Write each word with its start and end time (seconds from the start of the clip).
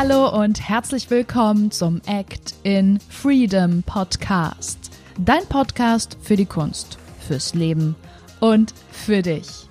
Hallo 0.00 0.28
und 0.28 0.60
herzlich 0.60 1.10
willkommen 1.10 1.72
zum 1.72 2.00
Act 2.06 2.54
in 2.62 3.00
Freedom 3.00 3.82
Podcast. 3.82 4.78
Dein 5.18 5.44
Podcast 5.46 6.16
für 6.22 6.36
die 6.36 6.46
Kunst, 6.46 6.98
fürs 7.26 7.52
Leben 7.52 7.96
und 8.38 8.72
für 8.92 9.22
dich. 9.22 9.66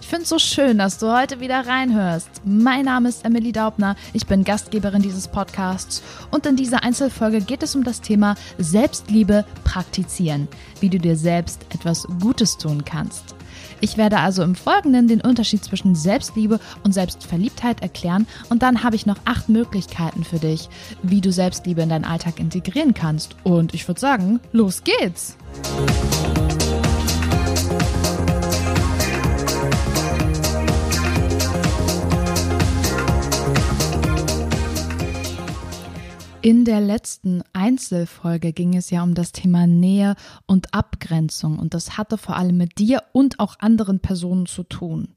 Ich 0.00 0.06
finde 0.06 0.22
es 0.22 0.28
so 0.28 0.38
schön, 0.38 0.78
dass 0.78 0.98
du 0.98 1.12
heute 1.12 1.40
wieder 1.40 1.66
reinhörst. 1.66 2.30
Mein 2.44 2.84
Name 2.84 3.08
ist 3.08 3.24
Emily 3.24 3.50
Daubner, 3.50 3.96
ich 4.12 4.28
bin 4.28 4.44
Gastgeberin 4.44 5.02
dieses 5.02 5.26
Podcasts 5.26 6.00
und 6.30 6.46
in 6.46 6.54
dieser 6.54 6.84
Einzelfolge 6.84 7.40
geht 7.40 7.64
es 7.64 7.74
um 7.74 7.82
das 7.82 8.00
Thema 8.00 8.36
Selbstliebe 8.58 9.44
praktizieren, 9.64 10.46
wie 10.78 10.90
du 10.90 11.00
dir 11.00 11.16
selbst 11.16 11.66
etwas 11.74 12.06
Gutes 12.20 12.56
tun 12.56 12.84
kannst. 12.84 13.34
Ich 13.80 13.96
werde 13.96 14.18
also 14.18 14.42
im 14.42 14.54
Folgenden 14.54 15.08
den 15.08 15.20
Unterschied 15.20 15.64
zwischen 15.64 15.94
Selbstliebe 15.94 16.60
und 16.84 16.92
Selbstverliebtheit 16.92 17.82
erklären 17.82 18.26
und 18.48 18.62
dann 18.62 18.82
habe 18.84 18.96
ich 18.96 19.06
noch 19.06 19.18
acht 19.24 19.48
Möglichkeiten 19.48 20.24
für 20.24 20.38
dich, 20.38 20.68
wie 21.02 21.20
du 21.20 21.32
Selbstliebe 21.32 21.82
in 21.82 21.88
deinen 21.88 22.04
Alltag 22.04 22.38
integrieren 22.38 22.94
kannst. 22.94 23.36
Und 23.42 23.74
ich 23.74 23.86
würde 23.88 24.00
sagen, 24.00 24.40
los 24.52 24.82
geht's! 24.84 25.36
In 36.42 36.64
der 36.64 36.80
letzten 36.80 37.42
Einzelfolge 37.52 38.54
ging 38.54 38.74
es 38.74 38.88
ja 38.88 39.02
um 39.02 39.14
das 39.14 39.32
Thema 39.32 39.66
Nähe 39.66 40.14
und 40.46 40.72
Abgrenzung 40.72 41.58
und 41.58 41.74
das 41.74 41.98
hatte 41.98 42.16
vor 42.16 42.36
allem 42.36 42.56
mit 42.56 42.78
dir 42.78 43.02
und 43.12 43.38
auch 43.38 43.56
anderen 43.58 44.00
Personen 44.00 44.46
zu 44.46 44.62
tun. 44.62 45.08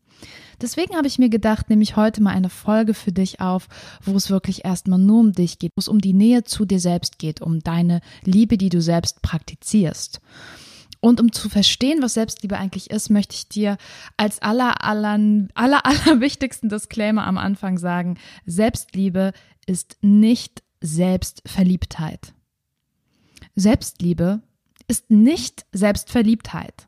Deswegen 0.61 0.98
habe 0.98 1.08
ich 1.08 1.20
mir 1.20 1.30
gedacht, 1.30 1.70
nehme 1.70 1.81
ich 1.81 1.95
heute 1.95 2.22
mal 2.22 2.31
eine 2.31 2.50
Folge 2.50 2.94
für 2.94 3.14
dich 3.14 3.39
auf, 3.39 3.70
wo 4.03 4.17
es 4.17 4.30
wirklich 4.30 4.66
erstmal 4.66 5.00
nur 5.00 5.22
um 5.22 5.31
dich 5.31 5.59
geht, 5.59 5.72
wo 5.78 5.80
es 5.80 5.88
um 5.88 6.02
die 6.02 6.11
Nähe 6.11 6.44
zu 6.44 6.66
dir 6.66 6.81
selbst 6.81 7.20
geht, 7.20 7.42
um 7.42 7.61
deine 7.61 8.02
Liebe, 8.26 8.58
die 8.58 8.70
du 8.70 8.81
selbst 8.81 9.22
praktizierst. 9.22 10.20
Und 11.00 11.22
um 11.22 11.31
zu 11.31 11.48
verstehen, 11.48 12.02
was 12.02 12.16
Selbstliebe 12.16 12.58
eigentlich 12.58 12.89
ist, 12.89 13.09
möchte 13.09 13.36
ich 13.36 13.48
dir 13.48 13.78
als 14.17 14.42
aller, 14.42 14.83
aller, 14.83 15.20
aller, 15.53 15.86
aller 15.86 16.20
wichtigsten 16.20 16.67
Disclaimer 16.67 17.26
am 17.26 17.38
Anfang 17.38 17.78
sagen, 17.78 18.17
Selbstliebe 18.45 19.31
ist 19.66 19.98
nicht 20.02 20.64
Selbstverliebtheit. 20.84 22.34
Selbstliebe 23.56 24.42
ist 24.89 25.09
nicht 25.09 25.66
Selbstverliebtheit. 25.72 26.88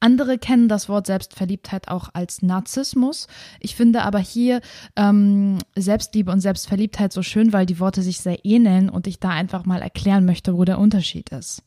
Andere 0.00 0.38
kennen 0.38 0.68
das 0.68 0.88
Wort 0.88 1.06
Selbstverliebtheit 1.06 1.88
auch 1.88 2.08
als 2.14 2.40
Narzissmus. 2.40 3.26
Ich 3.60 3.76
finde 3.76 4.02
aber 4.02 4.18
hier 4.18 4.62
ähm, 4.96 5.58
Selbstliebe 5.76 6.32
und 6.32 6.40
Selbstverliebtheit 6.40 7.12
so 7.12 7.22
schön, 7.22 7.52
weil 7.52 7.66
die 7.66 7.80
Worte 7.80 8.00
sich 8.00 8.20
sehr 8.20 8.44
ähneln 8.46 8.88
und 8.88 9.06
ich 9.06 9.20
da 9.20 9.30
einfach 9.30 9.66
mal 9.66 9.82
erklären 9.82 10.24
möchte, 10.24 10.56
wo 10.56 10.64
der 10.64 10.78
Unterschied 10.78 11.28
ist. 11.28 11.62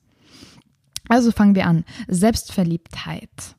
Also 1.10 1.32
fangen 1.32 1.56
wir 1.56 1.68
an. 1.68 1.84
Selbstverliebtheit. 2.08 3.56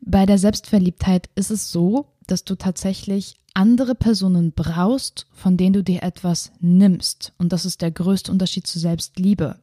Bei 0.00 0.26
der 0.26 0.38
Selbstverliebtheit 0.38 1.28
ist 1.36 1.50
es 1.50 1.70
so, 1.70 2.14
dass 2.26 2.44
du 2.44 2.56
tatsächlich 2.56 3.36
andere 3.56 3.94
Personen 3.94 4.52
brauchst, 4.52 5.26
von 5.32 5.56
denen 5.56 5.72
du 5.72 5.82
dir 5.82 6.02
etwas 6.02 6.52
nimmst. 6.60 7.32
Und 7.38 7.52
das 7.52 7.64
ist 7.64 7.80
der 7.80 7.90
größte 7.90 8.30
Unterschied 8.30 8.66
zu 8.66 8.78
Selbstliebe. 8.78 9.56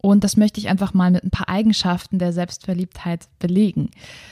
Und 0.00 0.22
das 0.22 0.36
möchte 0.36 0.60
ich 0.60 0.68
einfach 0.68 0.94
mal 0.94 1.10
mit 1.10 1.24
ein 1.24 1.30
paar 1.30 1.48
Eigenschaften 1.48 2.18
der 2.18 2.32
Selbstverliebtheit 2.32 3.28
belegen. 3.38 3.90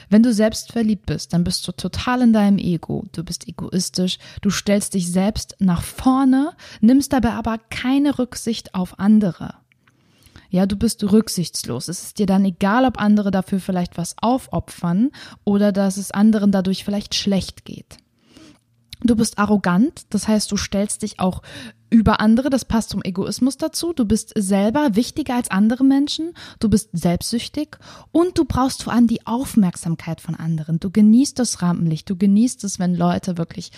Wenn 0.08 0.22
du 0.22 0.32
selbstverliebt 0.32 1.06
bist, 1.06 1.32
dann 1.32 1.44
bist 1.44 1.66
du 1.66 1.72
total 1.72 2.22
in 2.22 2.32
deinem 2.32 2.58
Ego. 2.58 3.04
Du 3.12 3.24
bist 3.24 3.48
egoistisch, 3.48 4.18
du 4.42 4.50
stellst 4.50 4.94
dich 4.94 5.10
selbst 5.10 5.56
nach 5.58 5.82
vorne, 5.82 6.52
nimmst 6.80 7.12
dabei 7.12 7.32
aber 7.32 7.58
keine 7.70 8.18
Rücksicht 8.18 8.74
auf 8.74 8.98
andere. 8.98 9.54
Ja, 10.50 10.66
du 10.66 10.76
bist 10.76 11.02
rücksichtslos. 11.02 11.88
Es 11.88 12.02
ist 12.04 12.18
dir 12.20 12.26
dann 12.26 12.44
egal, 12.44 12.84
ob 12.84 13.00
andere 13.00 13.32
dafür 13.32 13.58
vielleicht 13.58 13.98
was 13.98 14.14
aufopfern 14.20 15.10
oder 15.44 15.72
dass 15.72 15.96
es 15.96 16.12
anderen 16.12 16.52
dadurch 16.52 16.84
vielleicht 16.84 17.16
schlecht 17.16 17.64
geht. 17.64 17.98
Du 19.02 19.14
bist 19.14 19.38
arrogant, 19.38 20.06
das 20.10 20.26
heißt, 20.26 20.50
du 20.50 20.56
stellst 20.56 21.02
dich 21.02 21.20
auch 21.20 21.42
über 21.90 22.20
andere, 22.20 22.50
das 22.50 22.64
passt 22.64 22.90
zum 22.90 23.02
Egoismus 23.04 23.58
dazu. 23.58 23.92
Du 23.92 24.04
bist 24.04 24.32
selber 24.36 24.96
wichtiger 24.96 25.36
als 25.36 25.50
andere 25.50 25.84
Menschen, 25.84 26.32
du 26.58 26.68
bist 26.68 26.90
selbstsüchtig 26.92 27.76
und 28.10 28.38
du 28.38 28.44
brauchst 28.44 28.82
vor 28.82 28.92
allem 28.92 29.06
die 29.06 29.26
Aufmerksamkeit 29.26 30.20
von 30.20 30.34
anderen. 30.34 30.80
Du 30.80 30.90
genießt 30.90 31.38
das 31.38 31.62
Rampenlicht, 31.62 32.08
du 32.10 32.16
genießt 32.16 32.64
es, 32.64 32.78
wenn 32.78 32.94
Leute 32.94 33.38
wirklich 33.38 33.70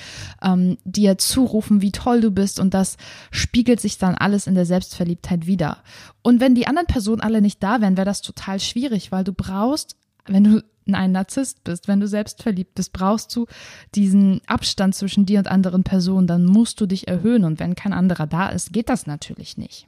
ähm, 0.42 0.78
dir 0.84 1.18
zurufen, 1.18 1.82
wie 1.82 1.92
toll 1.92 2.20
du 2.20 2.30
bist 2.30 2.60
und 2.60 2.72
das 2.72 2.96
spiegelt 3.30 3.80
sich 3.80 3.98
dann 3.98 4.14
alles 4.14 4.46
in 4.46 4.54
der 4.54 4.66
Selbstverliebtheit 4.66 5.46
wieder. 5.46 5.78
Und 6.22 6.40
wenn 6.40 6.54
die 6.54 6.66
anderen 6.66 6.86
Personen 6.86 7.20
alle 7.20 7.42
nicht 7.42 7.62
da 7.62 7.80
wären, 7.80 7.96
wäre 7.96 8.06
das 8.06 8.22
total 8.22 8.60
schwierig, 8.60 9.12
weil 9.12 9.24
du 9.24 9.32
brauchst, 9.32 9.96
wenn 10.26 10.44
du 10.44 10.64
ein 10.94 11.12
Narzisst 11.12 11.64
bist, 11.64 11.88
wenn 11.88 12.00
du 12.00 12.08
selbst 12.08 12.42
verliebt 12.42 12.74
bist, 12.74 12.92
brauchst 12.92 13.34
du 13.34 13.46
diesen 13.94 14.40
Abstand 14.46 14.94
zwischen 14.94 15.26
dir 15.26 15.38
und 15.38 15.48
anderen 15.48 15.84
Personen, 15.84 16.26
dann 16.26 16.44
musst 16.44 16.80
du 16.80 16.86
dich 16.86 17.08
erhöhen 17.08 17.44
und 17.44 17.60
wenn 17.60 17.74
kein 17.74 17.92
anderer 17.92 18.26
da 18.26 18.48
ist, 18.48 18.72
geht 18.72 18.88
das 18.88 19.06
natürlich 19.06 19.56
nicht. 19.56 19.86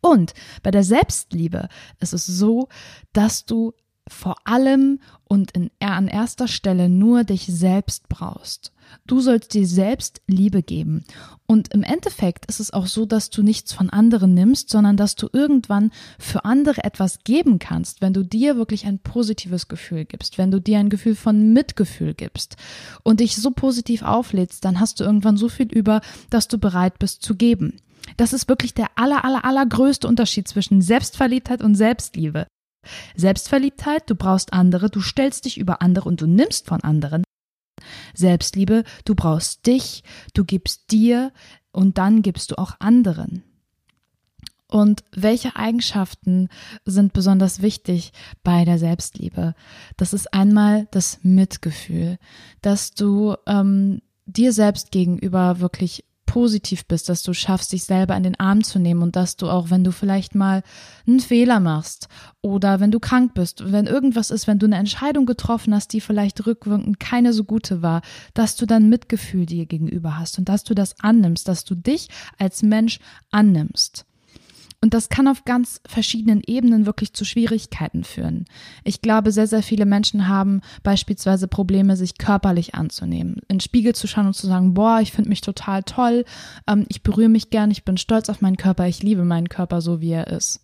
Und 0.00 0.34
bei 0.62 0.70
der 0.70 0.84
Selbstliebe 0.84 1.68
ist 2.00 2.12
es 2.12 2.26
so, 2.26 2.68
dass 3.12 3.44
du 3.44 3.74
vor 4.08 4.36
allem 4.44 5.00
und 5.24 5.50
in, 5.52 5.70
an 5.80 6.08
erster 6.08 6.48
Stelle 6.48 6.88
nur 6.88 7.24
dich 7.24 7.46
selbst 7.46 8.08
brauchst. 8.08 8.72
Du 9.06 9.20
sollst 9.20 9.54
dir 9.54 9.66
selbst 9.66 10.20
Liebe 10.26 10.62
geben. 10.62 11.04
Und 11.46 11.72
im 11.74 11.82
Endeffekt 11.82 12.46
ist 12.46 12.60
es 12.60 12.72
auch 12.72 12.86
so, 12.86 13.04
dass 13.04 13.30
du 13.30 13.42
nichts 13.42 13.72
von 13.72 13.90
anderen 13.90 14.34
nimmst, 14.34 14.70
sondern 14.70 14.96
dass 14.96 15.16
du 15.16 15.28
irgendwann 15.32 15.90
für 16.18 16.44
andere 16.44 16.84
etwas 16.84 17.24
geben 17.24 17.58
kannst, 17.58 18.00
wenn 18.00 18.12
du 18.12 18.24
dir 18.24 18.56
wirklich 18.56 18.86
ein 18.86 18.98
positives 18.98 19.68
Gefühl 19.68 20.04
gibst, 20.04 20.38
wenn 20.38 20.50
du 20.50 20.60
dir 20.60 20.78
ein 20.78 20.90
Gefühl 20.90 21.16
von 21.16 21.52
Mitgefühl 21.52 22.14
gibst 22.14 22.56
und 23.02 23.20
dich 23.20 23.36
so 23.36 23.50
positiv 23.50 24.02
auflädst, 24.02 24.64
dann 24.64 24.80
hast 24.80 25.00
du 25.00 25.04
irgendwann 25.04 25.36
so 25.36 25.48
viel 25.48 25.72
über, 25.72 26.00
dass 26.30 26.48
du 26.48 26.58
bereit 26.58 26.98
bist 26.98 27.22
zu 27.22 27.34
geben. 27.34 27.80
Das 28.16 28.32
ist 28.32 28.48
wirklich 28.48 28.74
der 28.74 28.88
aller, 28.94 29.24
aller, 29.24 29.44
allergrößte 29.44 30.06
Unterschied 30.06 30.46
zwischen 30.46 30.80
Selbstverliebtheit 30.80 31.62
und 31.62 31.74
Selbstliebe. 31.74 32.46
Selbstverliebtheit, 33.14 34.08
du 34.08 34.14
brauchst 34.14 34.52
andere, 34.52 34.90
du 34.90 35.00
stellst 35.00 35.44
dich 35.44 35.58
über 35.58 35.82
andere 35.82 36.08
und 36.08 36.20
du 36.20 36.26
nimmst 36.26 36.66
von 36.66 36.82
anderen. 36.82 37.24
Selbstliebe, 38.14 38.84
du 39.04 39.14
brauchst 39.14 39.66
dich, 39.66 40.02
du 40.34 40.44
gibst 40.44 40.90
dir 40.90 41.32
und 41.72 41.98
dann 41.98 42.22
gibst 42.22 42.50
du 42.50 42.58
auch 42.58 42.74
anderen. 42.78 43.42
Und 44.68 45.04
welche 45.12 45.54
Eigenschaften 45.54 46.48
sind 46.84 47.12
besonders 47.12 47.62
wichtig 47.62 48.12
bei 48.42 48.64
der 48.64 48.78
Selbstliebe? 48.78 49.54
Das 49.96 50.12
ist 50.12 50.34
einmal 50.34 50.88
das 50.90 51.20
Mitgefühl, 51.22 52.18
dass 52.62 52.92
du 52.92 53.36
ähm, 53.46 54.02
dir 54.26 54.52
selbst 54.52 54.90
gegenüber 54.90 55.60
wirklich 55.60 56.04
positiv 56.26 56.86
bist, 56.86 57.08
dass 57.08 57.22
du 57.22 57.32
schaffst, 57.32 57.72
dich 57.72 57.84
selber 57.84 58.16
in 58.16 58.24
den 58.24 58.38
Arm 58.38 58.62
zu 58.62 58.78
nehmen 58.78 59.02
und 59.02 59.16
dass 59.16 59.36
du 59.36 59.48
auch, 59.48 59.70
wenn 59.70 59.84
du 59.84 59.92
vielleicht 59.92 60.34
mal 60.34 60.62
einen 61.06 61.20
Fehler 61.20 61.60
machst 61.60 62.08
oder 62.42 62.80
wenn 62.80 62.90
du 62.90 63.00
krank 63.00 63.34
bist, 63.34 63.72
wenn 63.72 63.86
irgendwas 63.86 64.30
ist, 64.30 64.46
wenn 64.46 64.58
du 64.58 64.66
eine 64.66 64.76
Entscheidung 64.76 65.26
getroffen 65.26 65.74
hast, 65.74 65.92
die 65.92 66.00
vielleicht 66.00 66.46
rückwirkend 66.46 67.00
keine 67.00 67.32
so 67.32 67.44
gute 67.44 67.82
war, 67.82 68.02
dass 68.34 68.56
du 68.56 68.66
dann 68.66 68.88
Mitgefühl 68.88 69.46
dir 69.46 69.66
gegenüber 69.66 70.18
hast 70.18 70.38
und 70.38 70.48
dass 70.48 70.64
du 70.64 70.74
das 70.74 70.98
annimmst, 71.00 71.48
dass 71.48 71.64
du 71.64 71.74
dich 71.74 72.08
als 72.38 72.62
Mensch 72.62 72.98
annimmst. 73.30 74.05
Und 74.86 74.94
das 74.94 75.08
kann 75.08 75.26
auf 75.26 75.44
ganz 75.44 75.80
verschiedenen 75.84 76.42
Ebenen 76.46 76.86
wirklich 76.86 77.12
zu 77.12 77.24
Schwierigkeiten 77.24 78.04
führen. 78.04 78.44
Ich 78.84 79.02
glaube, 79.02 79.32
sehr, 79.32 79.48
sehr 79.48 79.64
viele 79.64 79.84
Menschen 79.84 80.28
haben 80.28 80.60
beispielsweise 80.84 81.48
Probleme, 81.48 81.96
sich 81.96 82.18
körperlich 82.18 82.76
anzunehmen, 82.76 83.38
in 83.48 83.56
den 83.56 83.60
Spiegel 83.60 83.96
zu 83.96 84.06
schauen 84.06 84.28
und 84.28 84.36
zu 84.36 84.46
sagen, 84.46 84.74
boah, 84.74 85.00
ich 85.00 85.10
finde 85.10 85.28
mich 85.28 85.40
total 85.40 85.82
toll, 85.82 86.24
ähm, 86.68 86.86
ich 86.88 87.02
berühre 87.02 87.28
mich 87.28 87.50
gern, 87.50 87.72
ich 87.72 87.84
bin 87.84 87.96
stolz 87.96 88.28
auf 88.28 88.42
meinen 88.42 88.58
Körper, 88.58 88.86
ich 88.86 89.02
liebe 89.02 89.24
meinen 89.24 89.48
Körper 89.48 89.80
so, 89.80 90.00
wie 90.00 90.12
er 90.12 90.28
ist. 90.28 90.60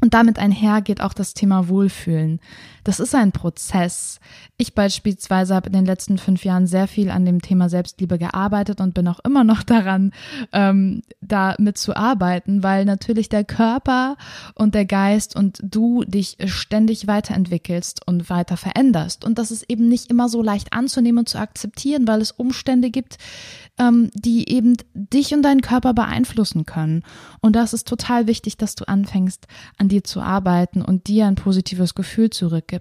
Und 0.00 0.14
damit 0.14 0.38
einher 0.38 0.80
geht 0.80 1.02
auch 1.02 1.12
das 1.12 1.34
Thema 1.34 1.68
Wohlfühlen. 1.68 2.40
Das 2.88 3.00
ist 3.00 3.14
ein 3.14 3.32
Prozess. 3.32 4.18
Ich 4.56 4.74
beispielsweise 4.74 5.54
habe 5.54 5.66
in 5.66 5.74
den 5.74 5.84
letzten 5.84 6.16
fünf 6.16 6.42
Jahren 6.46 6.66
sehr 6.66 6.88
viel 6.88 7.10
an 7.10 7.26
dem 7.26 7.42
Thema 7.42 7.68
Selbstliebe 7.68 8.16
gearbeitet 8.16 8.80
und 8.80 8.94
bin 8.94 9.06
auch 9.08 9.18
immer 9.26 9.44
noch 9.44 9.62
daran, 9.62 10.12
ähm, 10.54 11.02
damit 11.20 11.76
zu 11.76 11.94
arbeiten, 11.94 12.62
weil 12.62 12.86
natürlich 12.86 13.28
der 13.28 13.44
Körper 13.44 14.16
und 14.54 14.74
der 14.74 14.86
Geist 14.86 15.36
und 15.36 15.60
du 15.62 16.02
dich 16.04 16.38
ständig 16.46 17.06
weiterentwickelst 17.06 18.06
und 18.06 18.30
weiter 18.30 18.56
veränderst. 18.56 19.22
Und 19.22 19.36
das 19.36 19.50
ist 19.50 19.66
eben 19.68 19.86
nicht 19.90 20.08
immer 20.08 20.30
so 20.30 20.42
leicht 20.42 20.72
anzunehmen 20.72 21.18
und 21.18 21.28
zu 21.28 21.38
akzeptieren, 21.38 22.08
weil 22.08 22.22
es 22.22 22.30
Umstände 22.30 22.88
gibt, 22.88 23.18
ähm, 23.78 24.10
die 24.14 24.48
eben 24.48 24.78
dich 24.94 25.34
und 25.34 25.42
deinen 25.42 25.60
Körper 25.60 25.92
beeinflussen 25.92 26.64
können. 26.64 27.02
Und 27.40 27.54
das 27.54 27.74
ist 27.74 27.86
total 27.86 28.26
wichtig, 28.26 28.56
dass 28.56 28.76
du 28.76 28.88
anfängst, 28.88 29.46
an 29.76 29.88
dir 29.88 30.04
zu 30.04 30.22
arbeiten 30.22 30.80
und 30.80 31.06
dir 31.06 31.26
ein 31.26 31.34
positives 31.34 31.94
Gefühl 31.94 32.30
zurückgibst. 32.30 32.77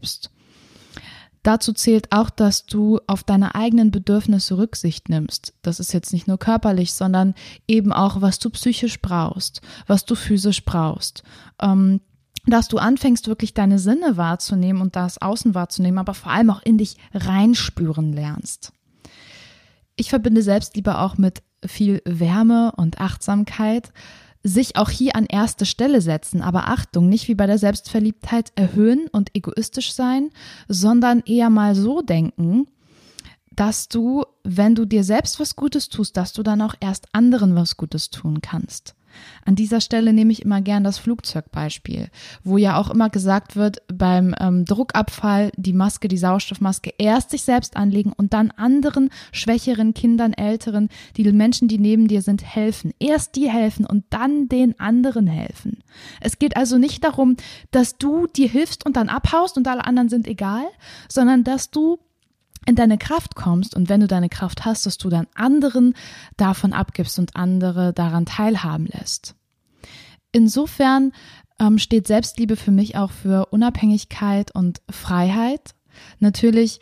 Dazu 1.44 1.71
zählt 1.71 2.11
auch, 2.11 2.29
dass 2.29 2.65
du 2.65 2.99
auf 3.07 3.23
deine 3.23 3.55
eigenen 3.55 3.89
Bedürfnisse 3.89 4.57
Rücksicht 4.57 5.07
nimmst. 5.07 5.53
Das 5.61 5.79
ist 5.79 5.94
jetzt 5.94 6.11
nicht 6.11 6.27
nur 6.27 6.38
körperlich, 6.38 6.91
sondern 6.91 7.35
eben 7.69 7.94
auch, 7.94 8.21
was 8.21 8.39
du 8.39 8.49
psychisch 8.49 9.01
brauchst, 9.01 9.61
was 9.85 10.03
du 10.03 10.15
physisch 10.15 10.65
brauchst. 10.65 11.23
Ähm, 11.61 12.01
dass 12.45 12.67
du 12.67 12.77
anfängst, 12.77 13.27
wirklich 13.27 13.53
deine 13.53 13.77
Sinne 13.79 14.17
wahrzunehmen 14.17 14.81
und 14.81 14.95
das 14.95 15.21
Außen 15.21 15.53
wahrzunehmen, 15.53 15.99
aber 15.99 16.13
vor 16.13 16.31
allem 16.31 16.49
auch 16.49 16.61
in 16.63 16.77
dich 16.77 16.97
reinspüren 17.13 18.13
lernst. 18.13 18.71
Ich 19.95 20.09
verbinde 20.09 20.41
Selbstliebe 20.41 20.97
auch 20.97 21.17
mit 21.17 21.44
viel 21.65 22.01
Wärme 22.05 22.71
und 22.77 22.99
Achtsamkeit 22.99 23.91
sich 24.47 24.77
auch 24.77 24.89
hier 24.89 25.15
an 25.15 25.25
erste 25.25 25.65
Stelle 25.65 26.01
setzen. 26.01 26.41
Aber 26.41 26.69
Achtung, 26.69 27.09
nicht 27.09 27.27
wie 27.27 27.35
bei 27.35 27.45
der 27.45 27.57
Selbstverliebtheit 27.57 28.51
erhöhen 28.55 29.07
und 29.11 29.35
egoistisch 29.35 29.94
sein, 29.94 30.29
sondern 30.67 31.21
eher 31.25 31.49
mal 31.49 31.75
so 31.75 32.01
denken, 32.01 32.67
dass 33.51 33.89
du, 33.89 34.23
wenn 34.44 34.75
du 34.75 34.85
dir 34.85 35.03
selbst 35.03 35.39
was 35.39 35.55
Gutes 35.55 35.89
tust, 35.89 36.15
dass 36.15 36.31
du 36.31 36.44
dann 36.44 36.61
auch 36.61 36.75
erst 36.79 37.07
anderen 37.11 37.55
was 37.55 37.75
Gutes 37.75 38.09
tun 38.09 38.39
kannst. 38.41 38.95
An 39.46 39.56
dieser 39.56 39.81
Stelle 39.81 40.14
nehme 40.14 40.31
ich 40.31 40.42
immer 40.42 40.62
gern 40.62 40.84
das 40.84 40.98
Flugzeugbeispiel, 40.98 42.10
wo 42.44 42.58
ja 42.58 42.78
auch 42.78 42.90
immer 42.90 43.10
gesagt 43.10 43.56
wird, 43.56 43.81
beim 43.88 44.36
ähm, 44.40 44.66
Druckabfall 44.66 45.52
die 45.56 45.74
Maske, 45.74 46.08
die 46.08 46.18
Sauerstoffmaske 46.18 46.94
erst 46.98 47.30
sich 47.30 47.44
selbst 47.44 47.78
anlegen 47.78 48.14
und 48.14 48.34
dann 48.34 48.52
anderen 48.52 49.10
schwächeren 49.31 49.94
Kindern, 49.94 50.34
älteren, 50.34 50.90
die 51.16 51.31
Menschen, 51.31 51.68
die 51.68 51.78
neben 51.78 52.08
dir 52.08 52.22
sind, 52.22 52.44
helfen. 52.44 52.94
Erst 53.00 53.36
die 53.36 53.50
helfen 53.50 53.86
und 53.86 54.06
dann 54.10 54.50
den 54.50 54.80
anderen 54.80 55.28
helfen. 55.28 55.84
Es 56.22 56.40
geht 56.40 56.58
also 56.58 56.78
nicht 56.78 57.04
darum, 57.04 57.38
dass 57.72 57.98
du 57.98 58.28
dir 58.28 58.48
hilfst 58.48 58.86
und 58.86 58.98
dann 58.98 59.10
abhaust 59.10 59.58
und 59.58 59.68
alle 59.68 59.86
anderen 59.86 60.10
sind 60.10 60.28
egal, 60.28 60.66
sondern 61.08 61.44
dass 61.44 61.72
du 61.72 62.00
in 62.68 62.75
deine 62.75 62.98
Kraft 62.98 63.36
kommst 63.36 63.75
und 63.75 63.90
wenn 63.90 64.02
du 64.02 64.08
deine 64.08 64.30
Kraft 64.30 64.66
hast, 64.66 64.86
dass 64.86 64.98
du 64.98 65.10
dann 65.10 65.25
anderen 65.34 65.94
davon 66.36 66.74
abgibst 66.74 67.18
und 67.18 67.36
andere 67.36 67.94
daran 67.94 68.25
teilhaben 68.25 68.88
lässt. 68.88 69.36
Insofern 70.34 71.14
ähm, 71.60 71.80
steht 71.80 72.08
Selbstliebe 72.08 72.58
für 72.58 72.72
mich 72.72 72.98
auch 72.98 73.12
für 73.12 73.48
Unabhängigkeit 73.48 74.54
und 74.54 74.81
Freiheit. 74.90 75.75
Natürlich 76.19 76.81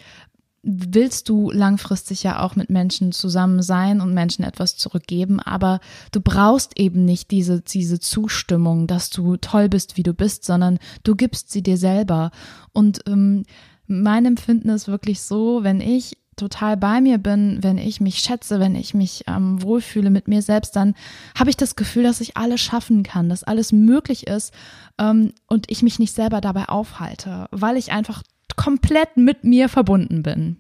willst 0.64 1.30
du 1.30 1.52
langfristig 1.52 2.24
ja 2.24 2.42
auch 2.42 2.56
mit 2.56 2.72
Menschen 2.72 3.12
zusammen 3.12 3.62
sein 3.62 4.02
und 4.02 4.16
Menschen 4.16 4.44
etwas 4.44 4.78
zurückgeben, 4.78 5.40
aber 5.40 5.80
du 6.12 6.20
brauchst 6.20 6.80
eben 6.80 7.06
nicht 7.06 7.30
diese, 7.30 7.62
diese 7.62 8.00
Zustimmung, 8.00 8.88
dass 8.88 9.12
du 9.12 9.38
toll 9.38 9.70
bist, 9.70 9.98
wie 9.98 10.04
du 10.04 10.16
bist, 10.16 10.44
sondern 10.44 10.80
du 11.04 11.16
gibst 11.16 11.52
sie 11.52 11.62
dir 11.62 11.78
selber. 11.78 12.32
Und 12.74 13.02
ähm, 13.06 13.44
mein 13.88 14.26
Empfinden 14.26 14.70
ist 14.70 14.88
wirklich 14.88 15.22
so, 15.22 15.64
wenn 15.64 15.82
ich 15.82 16.18
total 16.36 16.76
bei 16.76 17.00
mir 17.02 17.18
bin, 17.18 17.60
wenn 17.62 17.78
ich 17.78 18.02
mich 18.02 18.18
schätze, 18.20 18.60
wenn 18.60 18.76
ich 18.76 18.94
mich 18.94 19.24
ähm, 19.28 19.62
wohlfühle 19.62 20.10
mit 20.10 20.28
mir 20.28 20.42
selbst, 20.42 20.76
dann 20.76 20.96
habe 21.38 21.50
ich 21.50 21.58
das 21.58 21.76
Gefühl, 21.76 22.04
dass 22.04 22.22
ich 22.22 22.36
alles 22.36 22.62
schaffen 22.62 23.04
kann, 23.04 23.30
dass 23.30 23.44
alles 23.44 23.72
möglich 23.72 24.28
ist 24.28 24.54
ähm, 24.98 25.34
und 25.48 25.72
ich 25.72 25.82
mich 25.82 26.00
nicht 26.00 26.14
selber 26.14 26.42
dabei 26.42 26.68
aufhalte, 26.68 27.48
weil 27.52 27.78
ich 27.78 27.92
einfach 27.92 28.24
komplett 28.56 29.18
mit 29.18 29.44
mir 29.44 29.70
verbunden 29.70 30.24
bin. 30.24 30.58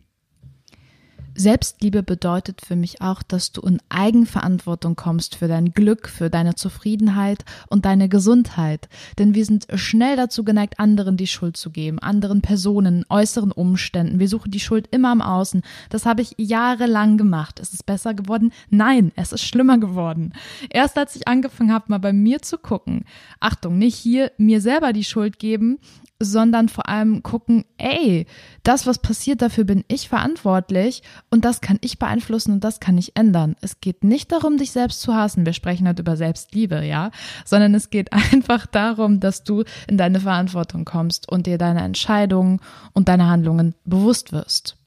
Selbstliebe 1.35 2.01
bedeutet 2.01 2.61
für 2.65 2.77
mich 2.77 3.01
auch, 3.01 3.21
dass 3.21 3.51
du 3.51 3.61
in 3.61 3.79
Eigenverantwortung 3.89 4.95
kommst 4.95 5.35
für 5.35 5.47
dein 5.47 5.73
Glück, 5.73 6.07
für 6.07 6.29
deine 6.29 6.55
Zufriedenheit 6.55 7.43
und 7.67 7.85
deine 7.85 8.07
Gesundheit. 8.07 8.87
Denn 9.19 9.35
wir 9.35 9.45
sind 9.45 9.67
schnell 9.75 10.15
dazu 10.15 10.45
geneigt, 10.45 10.79
anderen 10.79 11.17
die 11.17 11.27
Schuld 11.27 11.57
zu 11.57 11.71
geben, 11.71 11.99
anderen 11.99 12.41
Personen, 12.41 13.05
äußeren 13.09 13.51
Umständen. 13.51 14.19
Wir 14.19 14.29
suchen 14.29 14.51
die 14.51 14.61
Schuld 14.61 14.87
immer 14.91 15.11
im 15.11 15.21
Außen. 15.21 15.61
Das 15.89 16.05
habe 16.05 16.21
ich 16.21 16.35
jahrelang 16.37 17.17
gemacht. 17.17 17.59
Ist 17.59 17.73
es 17.73 17.83
besser 17.83 18.13
geworden? 18.13 18.53
Nein, 18.69 19.11
es 19.15 19.33
ist 19.33 19.43
schlimmer 19.43 19.77
geworden. 19.77 20.33
Erst 20.69 20.97
als 20.97 21.15
ich 21.15 21.27
angefangen 21.27 21.73
habe, 21.73 21.85
mal 21.89 21.99
bei 21.99 22.13
mir 22.13 22.41
zu 22.41 22.57
gucken, 22.57 23.03
Achtung, 23.41 23.77
nicht 23.77 23.95
hier 23.95 24.31
mir 24.37 24.61
selber 24.61 24.93
die 24.93 25.03
Schuld 25.03 25.37
geben, 25.37 25.79
sondern 26.19 26.69
vor 26.69 26.87
allem 26.87 27.23
gucken, 27.23 27.65
ey, 27.77 28.25
das, 28.63 28.87
was 28.87 28.99
passiert, 28.99 29.41
dafür 29.41 29.65
bin 29.65 29.83
ich 29.87 30.07
verantwortlich 30.07 31.03
und 31.29 31.43
das 31.43 31.61
kann 31.61 31.77
ich 31.81 31.99
beeinflussen 31.99 32.53
und 32.53 32.63
das 32.63 32.79
kann 32.79 32.97
ich 32.97 33.15
ändern. 33.15 33.55
Es 33.61 33.81
geht 33.81 34.03
nicht 34.03 34.31
darum, 34.31 34.57
dich 34.57 34.71
selbst 34.71 35.01
zu 35.01 35.13
hassen. 35.13 35.45
Wir 35.45 35.53
sprechen 35.53 35.87
halt 35.87 35.99
über 35.99 36.15
Selbstliebe, 36.15 36.85
ja, 36.85 37.11
sondern 37.43 37.73
es 37.75 37.89
geht 37.89 38.13
einfach 38.13 38.65
darum, 38.67 39.19
dass 39.19 39.43
du 39.43 39.63
in 39.87 39.97
deine 39.97 40.21
Verantwortung 40.21 40.85
kommst 40.85 41.29
und 41.29 41.47
dir 41.47 41.57
deine 41.57 41.83
Entscheidungen 41.83 42.61
und 42.93 43.09
deine 43.09 43.27
Handlungen 43.27 43.75
bewusst 43.85 44.31
wirst. 44.31 44.77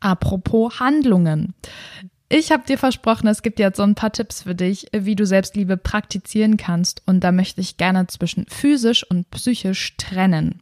Apropos 0.00 0.78
Handlungen. 0.78 1.54
Ich 2.28 2.50
habe 2.50 2.66
dir 2.66 2.76
versprochen, 2.76 3.28
es 3.28 3.42
gibt 3.42 3.60
jetzt 3.60 3.76
so 3.76 3.84
ein 3.84 3.94
paar 3.94 4.12
Tipps 4.12 4.42
für 4.42 4.54
dich, 4.54 4.88
wie 4.92 5.14
du 5.14 5.24
Selbstliebe 5.24 5.76
praktizieren 5.76 6.56
kannst. 6.56 7.02
Und 7.06 7.20
da 7.20 7.30
möchte 7.30 7.60
ich 7.60 7.76
gerne 7.76 8.08
zwischen 8.08 8.46
physisch 8.48 9.08
und 9.08 9.30
psychisch 9.30 9.96
trennen. 9.96 10.60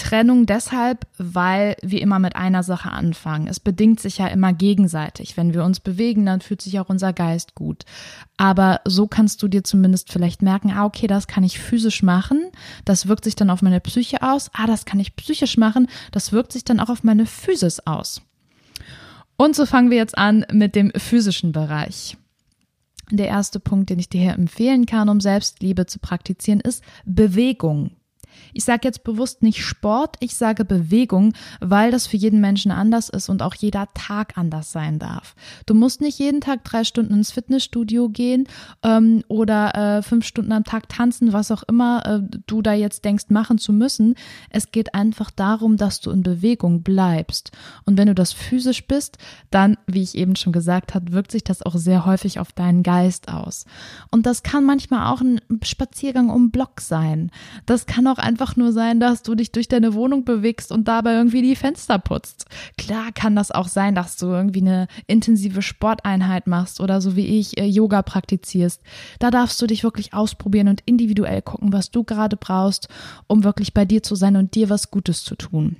Trennung 0.00 0.46
deshalb, 0.46 1.06
weil 1.18 1.76
wir 1.82 2.00
immer 2.00 2.18
mit 2.18 2.34
einer 2.34 2.62
Sache 2.62 2.90
anfangen. 2.90 3.46
Es 3.46 3.60
bedingt 3.60 4.00
sich 4.00 4.16
ja 4.16 4.28
immer 4.28 4.54
gegenseitig. 4.54 5.36
Wenn 5.36 5.52
wir 5.52 5.62
uns 5.62 5.78
bewegen, 5.78 6.24
dann 6.24 6.40
fühlt 6.40 6.62
sich 6.62 6.80
auch 6.80 6.88
unser 6.88 7.12
Geist 7.12 7.54
gut. 7.54 7.84
Aber 8.38 8.80
so 8.86 9.06
kannst 9.06 9.42
du 9.42 9.48
dir 9.48 9.62
zumindest 9.62 10.10
vielleicht 10.10 10.40
merken, 10.40 10.72
ah, 10.72 10.86
okay, 10.86 11.06
das 11.06 11.26
kann 11.26 11.44
ich 11.44 11.58
physisch 11.58 12.02
machen. 12.02 12.50
Das 12.86 13.08
wirkt 13.08 13.24
sich 13.24 13.36
dann 13.36 13.50
auf 13.50 13.60
meine 13.60 13.80
Psyche 13.80 14.22
aus. 14.22 14.50
Ah, 14.54 14.66
das 14.66 14.86
kann 14.86 15.00
ich 15.00 15.16
psychisch 15.16 15.58
machen. 15.58 15.86
Das 16.12 16.32
wirkt 16.32 16.52
sich 16.52 16.64
dann 16.64 16.80
auch 16.80 16.88
auf 16.88 17.04
meine 17.04 17.26
Physis 17.26 17.80
aus. 17.80 18.22
Und 19.36 19.54
so 19.54 19.66
fangen 19.66 19.90
wir 19.90 19.98
jetzt 19.98 20.16
an 20.16 20.46
mit 20.50 20.74
dem 20.74 20.92
physischen 20.96 21.52
Bereich. 21.52 22.16
Der 23.10 23.28
erste 23.28 23.60
Punkt, 23.60 23.90
den 23.90 23.98
ich 23.98 24.08
dir 24.08 24.20
hier 24.20 24.34
empfehlen 24.34 24.86
kann, 24.86 25.10
um 25.10 25.20
Selbstliebe 25.20 25.84
zu 25.84 25.98
praktizieren, 25.98 26.60
ist 26.60 26.82
Bewegung. 27.04 27.90
Ich 28.52 28.64
sage 28.64 28.80
jetzt 28.84 29.04
bewusst 29.04 29.42
nicht 29.42 29.64
Sport, 29.64 30.16
ich 30.20 30.34
sage 30.34 30.64
Bewegung, 30.64 31.32
weil 31.60 31.90
das 31.90 32.06
für 32.06 32.16
jeden 32.16 32.40
Menschen 32.40 32.70
anders 32.70 33.08
ist 33.08 33.28
und 33.28 33.42
auch 33.42 33.54
jeder 33.54 33.88
Tag 33.94 34.36
anders 34.36 34.72
sein 34.72 34.98
darf. 34.98 35.34
Du 35.66 35.74
musst 35.74 36.00
nicht 36.00 36.18
jeden 36.18 36.40
Tag 36.40 36.64
drei 36.64 36.84
Stunden 36.84 37.14
ins 37.14 37.32
Fitnessstudio 37.32 38.08
gehen 38.08 38.46
ähm, 38.82 39.22
oder 39.28 39.74
äh, 39.74 40.02
fünf 40.02 40.24
Stunden 40.26 40.52
am 40.52 40.64
Tag 40.64 40.88
tanzen, 40.88 41.32
was 41.32 41.50
auch 41.50 41.62
immer 41.64 42.04
äh, 42.06 42.20
du 42.46 42.62
da 42.62 42.72
jetzt 42.72 43.04
denkst, 43.04 43.26
machen 43.28 43.58
zu 43.58 43.72
müssen. 43.72 44.14
Es 44.50 44.72
geht 44.72 44.94
einfach 44.94 45.30
darum, 45.30 45.76
dass 45.76 46.00
du 46.00 46.10
in 46.10 46.22
Bewegung 46.22 46.82
bleibst. 46.82 47.52
Und 47.84 47.98
wenn 47.98 48.08
du 48.08 48.14
das 48.14 48.32
physisch 48.32 48.86
bist, 48.86 49.18
dann, 49.50 49.76
wie 49.86 50.02
ich 50.02 50.16
eben 50.16 50.36
schon 50.36 50.52
gesagt 50.52 50.94
habe, 50.94 51.12
wirkt 51.12 51.32
sich 51.32 51.44
das 51.44 51.62
auch 51.62 51.76
sehr 51.76 52.06
häufig 52.06 52.38
auf 52.38 52.52
deinen 52.52 52.82
Geist 52.82 53.28
aus. 53.28 53.64
Und 54.10 54.26
das 54.26 54.42
kann 54.42 54.64
manchmal 54.64 55.12
auch 55.12 55.20
ein 55.20 55.40
Spaziergang 55.62 56.30
um 56.30 56.50
Block 56.50 56.80
sein. 56.80 57.30
Das 57.66 57.86
kann 57.86 58.06
auch 58.06 58.18
einfach 58.20 58.56
nur 58.56 58.72
sein, 58.72 59.00
dass 59.00 59.22
du 59.22 59.34
dich 59.34 59.52
durch 59.52 59.68
deine 59.68 59.94
Wohnung 59.94 60.24
bewegst 60.24 60.72
und 60.72 60.88
dabei 60.88 61.14
irgendwie 61.14 61.42
die 61.42 61.56
Fenster 61.56 61.98
putzt. 61.98 62.46
Klar 62.78 63.12
kann 63.12 63.36
das 63.36 63.50
auch 63.50 63.68
sein, 63.68 63.94
dass 63.94 64.16
du 64.16 64.26
irgendwie 64.26 64.60
eine 64.60 64.86
intensive 65.06 65.62
Sporteinheit 65.62 66.46
machst 66.46 66.80
oder 66.80 67.00
so 67.00 67.16
wie 67.16 67.38
ich 67.38 67.58
äh, 67.58 67.66
Yoga 67.66 68.02
praktizierst. 68.02 68.82
Da 69.18 69.30
darfst 69.30 69.60
du 69.60 69.66
dich 69.66 69.82
wirklich 69.82 70.14
ausprobieren 70.14 70.68
und 70.68 70.82
individuell 70.86 71.42
gucken, 71.42 71.72
was 71.72 71.90
du 71.90 72.04
gerade 72.04 72.36
brauchst, 72.36 72.88
um 73.26 73.44
wirklich 73.44 73.74
bei 73.74 73.84
dir 73.84 74.02
zu 74.02 74.14
sein 74.14 74.36
und 74.36 74.54
dir 74.54 74.70
was 74.70 74.90
Gutes 74.90 75.24
zu 75.24 75.34
tun. 75.34 75.76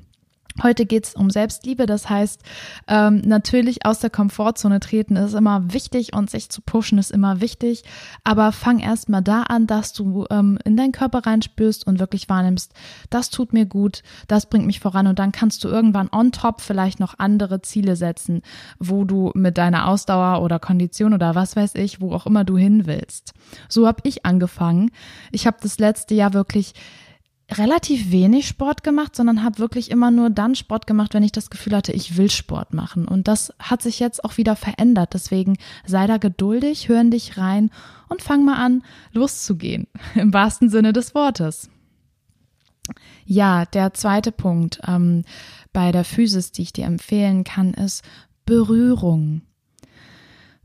Heute 0.63 0.85
geht 0.85 1.07
es 1.07 1.15
um 1.15 1.31
Selbstliebe, 1.31 1.87
das 1.87 2.11
heißt, 2.11 2.43
ähm, 2.89 3.23
natürlich 3.25 3.87
aus 3.87 4.01
der 4.01 4.11
Komfortzone 4.11 4.81
treten 4.81 5.17
ist 5.17 5.35
immer 5.35 5.73
wichtig 5.73 6.13
und 6.15 6.29
sich 6.29 6.51
zu 6.51 6.61
pushen 6.61 6.99
ist 6.99 7.11
immer 7.11 7.41
wichtig, 7.41 7.85
aber 8.25 8.53
fang 8.53 8.81
erst 8.81 9.09
mal 9.09 9.21
da 9.21 9.43
an, 9.43 9.67
dass 9.67 9.93
du 9.93 10.27
ähm, 10.31 10.59
in 10.65 10.77
deinen 10.77 10.93
Körper 10.93 11.25
reinspürst 11.25 11.87
und 11.87 11.99
wirklich 11.99 12.29
wahrnimmst, 12.29 12.75
das 13.11 13.31
tut 13.31 13.53
mir 13.53 13.65
gut, 13.65 14.03
das 14.29 14.47
bringt 14.47 14.67
mich 14.67 14.81
voran 14.81 15.07
und 15.07 15.19
dann 15.19 15.33
kannst 15.33 15.65
du 15.65 15.69
irgendwann 15.69 16.11
on 16.13 16.33
top 16.33 16.61
vielleicht 16.61 17.01
noch 17.01 17.15
andere 17.19 17.63
Ziele 17.63 17.97
setzen, 17.97 18.43
wo 18.79 19.05
du 19.05 19.31
mit 19.35 19.57
deiner 19.57 19.89
Ausdauer 19.89 20.43
oder 20.43 20.59
Kondition 20.59 21.15
oder 21.15 21.35
was 21.35 21.57
weiß 21.57 21.75
ich, 21.77 22.01
wo 22.01 22.13
auch 22.13 22.27
immer 22.27 22.45
du 22.45 22.59
hin 22.59 22.87
willst. 22.87 23.33
So 23.69 23.87
habe 23.87 24.01
ich 24.05 24.27
angefangen. 24.27 24.91
Ich 25.31 25.47
habe 25.47 25.59
das 25.63 25.79
letzte 25.79 26.15
Jahr 26.15 26.35
wirklich 26.35 26.75
relativ 27.53 28.11
wenig 28.11 28.47
Sport 28.47 28.83
gemacht, 28.85 29.17
sondern 29.17 29.43
habe 29.43 29.59
wirklich 29.59 29.91
immer 29.91 30.11
nur 30.11 30.31
dann 30.31 30.55
Sport 30.55 30.87
gemacht, 30.87 31.15
wenn 31.15 31.23
ich 31.23 31.33
das 31.33 31.51
Gefühl 31.51 31.77
hatte, 31.77 31.93
ich 31.93 32.17
will 32.17 32.31
Sport 32.31 32.75
machen. 32.75 33.07
Und 33.07 33.29
das 33.29 33.53
hat 33.59 33.83
sich 33.83 33.99
jetzt 33.99 34.25
auch 34.25 34.37
wieder 34.37 34.57
verändert. 34.57 35.15
Deswegen 35.15 35.57
sei 35.87 36.07
da 36.07 36.19
geduldig, 36.19 36.89
hör 36.89 37.01
in 37.01 37.11
dich 37.11 37.37
rein 37.37 37.71
und 38.09 38.23
fang 38.23 38.45
mal 38.45 38.57
an, 38.57 38.83
loszugehen. 39.13 39.87
Im 40.15 40.33
wahrsten 40.33 40.71
Sinne 40.71 40.93
des 40.93 41.15
Wortes. 41.15 41.71
Ja, 43.25 43.67
der 43.67 43.95
zweite 43.95 44.33
Punkt 44.33 44.81
ähm, 44.87 45.25
bei 45.73 45.93
der 45.93 46.05
Physis, 46.05 46.53
die 46.53 46.63
ich 46.63 46.73
dir 46.73 46.87
empfehlen 46.87 47.45
kann, 47.45 47.75
ist 47.75 48.05
Berührung. 48.45 49.43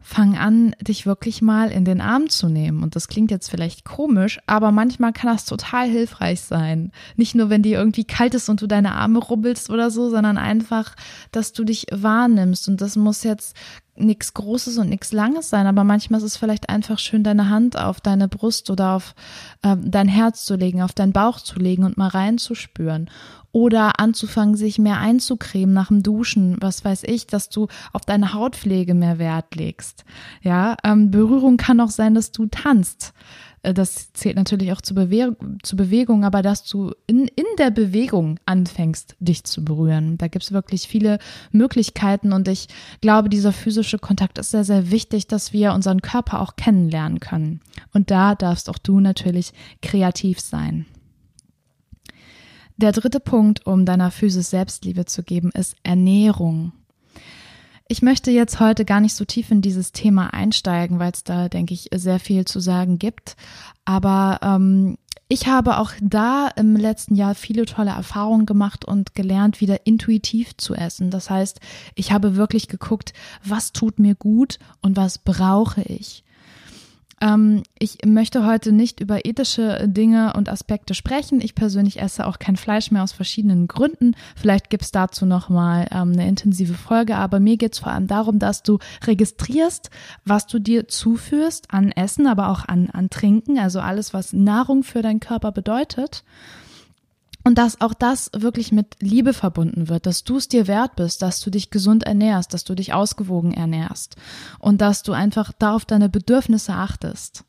Fang 0.08 0.38
an, 0.38 0.76
dich 0.80 1.08
wirklich 1.08 1.42
mal 1.42 1.72
in 1.72 1.84
den 1.84 2.00
Arm 2.00 2.30
zu 2.30 2.48
nehmen. 2.48 2.84
Und 2.84 2.96
das 2.96 3.08
klingt 3.08 3.32
jetzt 3.32 3.50
vielleicht 3.50 3.86
komisch, 3.86 4.40
aber 4.46 4.72
manchmal 4.72 5.14
kann 5.14 5.34
das 5.34 5.46
total 5.46 5.90
hilfreich 5.90 6.42
sein. 6.42 6.92
Nicht 7.16 7.34
nur, 7.34 7.50
wenn 7.50 7.64
dir 7.64 7.80
irgendwie 7.80 8.04
kalt 8.04 8.36
ist 8.36 8.48
und 8.48 8.62
du 8.62 8.68
deine 8.68 8.94
Arme 8.94 9.18
rubbelst 9.18 9.72
oder 9.72 9.90
so, 9.90 10.12
sondern 10.12 10.38
einfach, 10.38 10.96
dass 11.32 11.54
du 11.54 11.64
dich 11.64 11.88
wahrnimmst. 11.92 12.70
Und 12.70 12.82
das 12.82 12.96
muss 12.96 13.24
jetzt 13.24 13.56
nichts 13.96 14.36
Großes 14.36 14.78
und 14.78 14.90
nichts 14.90 15.12
Langes 15.12 15.50
sein, 15.50 15.66
aber 15.66 15.84
manchmal 15.84 16.20
ist 16.20 16.26
es 16.26 16.38
vielleicht 16.38 16.70
einfach 16.70 17.00
schön, 17.00 17.24
deine 17.24 17.50
Hand 17.50 17.76
auf 17.76 18.00
deine 18.00 18.28
Brust 18.28 18.70
oder 18.70 18.92
auf 18.92 19.16
äh, 19.64 19.76
dein 19.80 20.08
Herz 20.08 20.46
zu 20.46 20.56
legen, 20.56 20.84
auf 20.84 20.94
deinen 20.94 21.14
Bauch 21.14 21.40
zu 21.40 21.58
legen 21.58 21.84
und 21.84 21.98
mal 21.98 22.10
reinzuspüren. 22.10 23.10
Oder 23.56 24.02
anzufangen, 24.02 24.58
sich 24.58 24.80
mehr 24.80 25.00
einzucremen 25.00 25.74
nach 25.74 25.88
dem 25.88 26.04
Duschen, 26.04 26.58
was 26.60 26.84
weiß 26.84 27.04
ich, 27.04 27.26
dass 27.26 27.48
du 27.48 27.70
auf 27.94 28.02
deine 28.02 28.34
Hautpflege 28.34 28.94
mehr 28.94 29.18
Wert 29.18 29.56
legst. 29.56 30.04
Ja, 30.42 30.76
ähm, 30.84 31.10
Berührung 31.10 31.56
kann 31.56 31.80
auch 31.80 31.90
sein, 31.90 32.16
dass 32.16 32.34
du 32.34 32.48
tanzt. 32.48 33.14
Äh, 33.62 33.74
das 33.74 34.12
zählt 34.12 34.36
natürlich 34.36 34.74
auch 34.74 34.82
zur, 34.82 34.98
Bewe 34.98 35.38
zur 35.64 35.78
Bewegung, 35.78 36.26
aber 36.26 36.42
dass 36.42 36.66
du 36.66 36.92
in, 37.08 37.30
in 37.30 37.46
der 37.58 37.72
Bewegung 37.72 38.42
anfängst, 38.46 39.16
dich 39.20 39.46
zu 39.46 39.64
berühren. 39.64 40.18
Da 40.18 40.28
gibt 40.28 40.44
es 40.44 40.52
wirklich 40.52 40.90
viele 40.90 41.18
Möglichkeiten 41.54 42.34
und 42.34 42.50
ich 42.50 42.68
glaube, 43.00 43.30
dieser 43.30 43.54
physische 43.54 44.00
Kontakt 44.00 44.38
ist 44.38 44.52
sehr, 44.52 44.66
sehr 44.66 44.92
wichtig, 44.92 45.28
dass 45.28 45.54
wir 45.54 45.72
unseren 45.72 46.02
Körper 46.02 46.42
auch 46.42 46.58
kennenlernen 46.58 47.22
können. 47.22 47.62
Und 47.94 48.12
da 48.12 48.36
darfst 48.36 48.70
auch 48.70 48.80
du 48.80 49.00
natürlich 49.00 49.54
kreativ 49.82 50.42
sein. 50.42 50.88
Der 52.78 52.92
dritte 52.92 53.22
Punkt, 53.22 53.66
um 53.66 53.86
deiner 53.86 54.12
Physis 54.12 54.50
Selbstliebe 54.50 55.06
zu 55.06 55.24
geben, 55.24 55.52
ist 55.52 55.76
Ernährung. 55.84 56.74
Ich 57.88 58.02
möchte 58.02 58.32
jetzt 58.32 58.60
heute 58.60 58.84
gar 58.84 59.00
nicht 59.00 59.14
so 59.14 59.24
tief 59.24 59.50
in 59.50 59.62
dieses 59.62 59.92
Thema 59.94 60.34
einsteigen, 60.34 61.00
weil 61.00 61.12
es 61.12 61.24
da, 61.24 61.48
denke 61.48 61.74
ich, 61.74 61.90
sehr 61.94 62.20
viel 62.20 62.44
zu 62.44 62.60
sagen 62.60 63.00
gibt. 63.00 63.38
Aber 63.86 64.40
ähm, 64.42 64.98
ich 65.30 65.48
habe 65.48 65.78
auch 65.78 65.92
da 66.02 66.50
im 66.56 66.76
letzten 66.76 67.16
Jahr 67.16 67.34
viele 67.34 67.66
tolle 67.66 67.92
Erfahrungen 67.92 68.46
gemacht 68.46 68.84
und 68.84 69.16
gelernt, 69.16 69.62
wieder 69.62 69.88
intuitiv 69.88 70.58
zu 70.58 70.76
essen. 70.76 71.12
Das 71.12 71.30
heißt, 71.30 71.62
ich 71.94 72.12
habe 72.12 72.36
wirklich 72.36 72.68
geguckt, 72.68 73.14
was 73.44 73.72
tut 73.72 74.00
mir 74.00 74.16
gut 74.16 74.60
und 74.82 74.98
was 74.98 75.18
brauche 75.18 75.82
ich. 75.84 76.25
Ähm, 77.22 77.64
ich 77.80 78.00
möchte 78.06 78.46
heute 78.46 78.72
nicht 78.72 79.00
über 79.00 79.26
ethische 79.26 79.88
Dinge 79.88 80.34
und 80.34 80.50
Aspekte 80.50 80.94
sprechen. 80.94 81.40
Ich 81.42 81.56
persönlich 81.56 82.02
esse 82.02 82.28
auch 82.28 82.40
kein 82.40 82.58
Fleisch 82.58 82.92
mehr 82.92 83.04
aus 83.04 83.14
verschiedenen 83.14 83.68
Gründen. 83.68 84.16
Vielleicht 84.36 84.70
gibt 84.70 84.84
es 84.84 84.92
dazu 84.92 85.26
nochmal 85.26 85.88
ähm, 85.92 86.14
eine 86.14 86.28
intensive 86.28 86.74
Folge, 86.74 87.16
aber 87.16 87.40
mir 87.40 87.58
geht 87.58 87.74
es 87.74 87.80
vor 87.80 87.92
allem 87.92 88.08
darum, 88.08 88.40
dass 88.40 88.64
du 88.64 88.80
registrierst, 89.06 89.90
was 90.26 90.48
du 90.48 90.60
dir 90.60 90.88
zuführst 90.88 91.72
an 91.72 91.92
Essen, 91.92 92.28
aber 92.28 92.50
auch 92.50 92.66
an, 92.68 92.90
an 92.90 93.10
Trinken, 93.10 93.60
also 93.60 93.80
alles, 93.80 94.14
was 94.14 94.34
Nahrung 94.34 94.84
für 94.84 95.02
deinen 95.02 95.20
Körper 95.20 95.52
bedeutet. 95.52 96.24
Und 97.46 97.60
dass 97.60 97.80
auch 97.80 97.94
das 97.94 98.32
wirklich 98.36 98.72
mit 98.72 98.98
Liebe 99.02 99.32
verbunden 99.32 99.88
wird, 99.88 100.08
dass 100.08 100.24
du 100.24 100.38
es 100.38 100.48
dir 100.48 100.66
wert 100.66 100.96
bist, 100.96 101.22
dass 101.22 101.42
du 101.42 101.52
dich 101.52 101.70
gesund 101.70 102.04
ernährst, 102.04 102.56
dass 102.56 102.64
du 102.64 102.74
dich 102.74 102.92
ausgewogen 102.92 103.54
ernährst 103.54 104.16
und 104.58 104.82
dass 104.82 105.04
du 105.04 105.14
einfach 105.14 105.52
da 105.60 105.76
auf 105.76 105.86
deine 105.86 106.10
Bedürfnisse 106.10 106.74
achtest. 106.74 107.46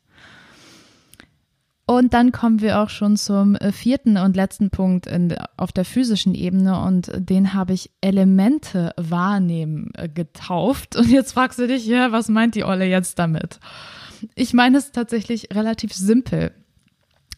Und 1.87 2.13
dann 2.13 2.31
kommen 2.31 2.61
wir 2.61 2.79
auch 2.79 2.89
schon 2.89 3.17
zum 3.17 3.55
äh, 3.55 3.71
vierten 3.71 4.17
und 4.17 4.35
letzten 4.35 4.69
Punkt 4.69 5.07
in, 5.07 5.33
auf 5.55 5.71
der 5.71 5.85
physischen 5.85 6.35
Ebene 6.35 6.79
und 6.79 7.09
den 7.15 7.55
habe 7.55 7.73
ich 7.73 7.89
Elemente 7.99 8.93
wahrnehmen 8.97 9.89
äh, 9.95 10.07
getauft. 10.09 10.95
Und 10.95 11.09
jetzt 11.09 11.31
fragst 11.31 11.57
du 11.57 11.65
dich, 11.65 11.87
ja, 11.87 12.11
was 12.11 12.27
meint 12.29 12.53
die 12.53 12.65
Olle 12.65 12.85
jetzt 12.85 13.17
damit? 13.17 13.59
Ich 14.35 14.53
meine 14.53 14.77
es 14.77 14.91
tatsächlich 14.91 15.55
relativ 15.55 15.91
simpel, 15.93 16.51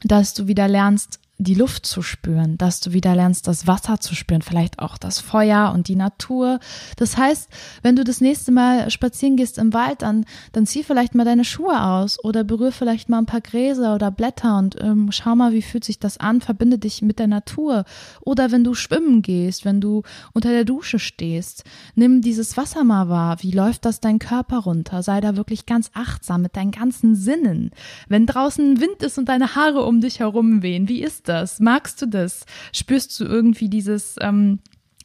dass 0.04 0.34
du 0.34 0.48
wieder 0.48 0.68
lernst, 0.68 1.22
die 1.42 1.54
Luft 1.54 1.86
zu 1.86 2.02
spüren, 2.02 2.58
dass 2.58 2.82
du 2.82 2.92
wieder 2.92 3.16
lernst, 3.16 3.48
das 3.48 3.66
Wasser 3.66 4.02
zu 4.02 4.14
spüren, 4.14 4.42
vielleicht 4.42 4.80
auch 4.80 4.98
das 4.98 5.22
Feuer 5.22 5.72
und 5.74 5.88
die 5.88 5.96
Natur. 5.96 6.60
Das 6.98 7.16
heißt, 7.16 7.50
wenn 7.82 7.96
du 7.96 8.04
das 8.04 8.20
nächste 8.20 8.52
Mal 8.52 8.92
spazieren 8.92 9.38
gehst 9.38 9.58
im 9.58 9.74
Wald, 9.74 10.02
dann, 10.02 10.26
dann 10.52 10.66
zieh 10.66 10.84
vielleicht 10.84 11.16
mal 11.16 11.24
deine 11.24 11.46
Schuhe 11.46 11.82
aus 11.82 12.22
oder 12.22 12.44
berühr 12.44 12.74
vielleicht 12.74 13.08
mal 13.08 13.20
ein 13.20 13.26
paar 13.26 13.40
Gräser 13.40 13.96
oder 13.96 14.12
Blätter 14.12 14.58
und 14.58 14.76
ähm, 14.82 15.14
schau 15.14 15.34
mal, 15.34 15.54
wie 15.54 15.62
fühlt 15.62 15.86
sich 15.86 15.98
das 15.98 16.18
an, 16.18 16.42
verbinde 16.42 16.78
dich 16.78 17.02
mit 17.02 17.20
der 17.20 17.28
Natur. 17.28 17.86
Oder 18.20 18.52
wenn 18.52 18.66
du 18.66 18.74
schwimmen 18.74 19.22
gehst, 19.22 19.64
wenn 19.64 19.80
du 19.80 20.04
unter 20.34 20.50
der 20.50 20.66
Dusche 20.66 21.00
stehst, 21.00 21.64
nimm 21.96 22.22
dieses 22.22 22.58
Wasser 22.58 22.84
mal 22.84 23.08
wahr. 23.08 23.38
Wie 23.42 23.52
läuft 23.52 23.86
das 23.86 24.02
dein 24.02 24.20
Körper 24.20 24.58
runter? 24.58 25.04
Sei 25.04 25.22
da 25.22 25.38
wirklich 25.38 25.66
ganz 25.66 25.90
achtsam 25.94 26.42
mit 26.42 26.58
deinen 26.58 26.72
ganzen 26.72 27.16
Sinnen. 27.16 27.72
Wenn 28.10 28.26
draußen 28.26 28.82
Wind 28.82 29.02
ist 29.04 29.18
und 29.18 29.30
deine 29.30 29.56
Haare 29.56 29.86
um 29.86 30.02
dich 30.02 30.20
herum 30.20 30.62
wehen, 30.64 30.90
wie 30.90 31.02
ist 31.02 31.29
das? 31.30 31.60
Magst 31.60 32.02
du 32.02 32.08
das? 32.08 32.46
Spürst 32.74 33.20
du 33.20 33.26
irgendwie 33.26 33.70
dieses 33.70 34.16
ähm, 34.20 34.60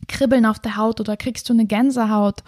Kribbeln 0.09 0.47
auf 0.47 0.59
der 0.59 0.77
Haut 0.77 1.01
oder 1.01 1.17
kriegst 1.17 1.49
du 1.49 1.53
eine 1.53 1.67
Gänsehaut? 1.67 2.43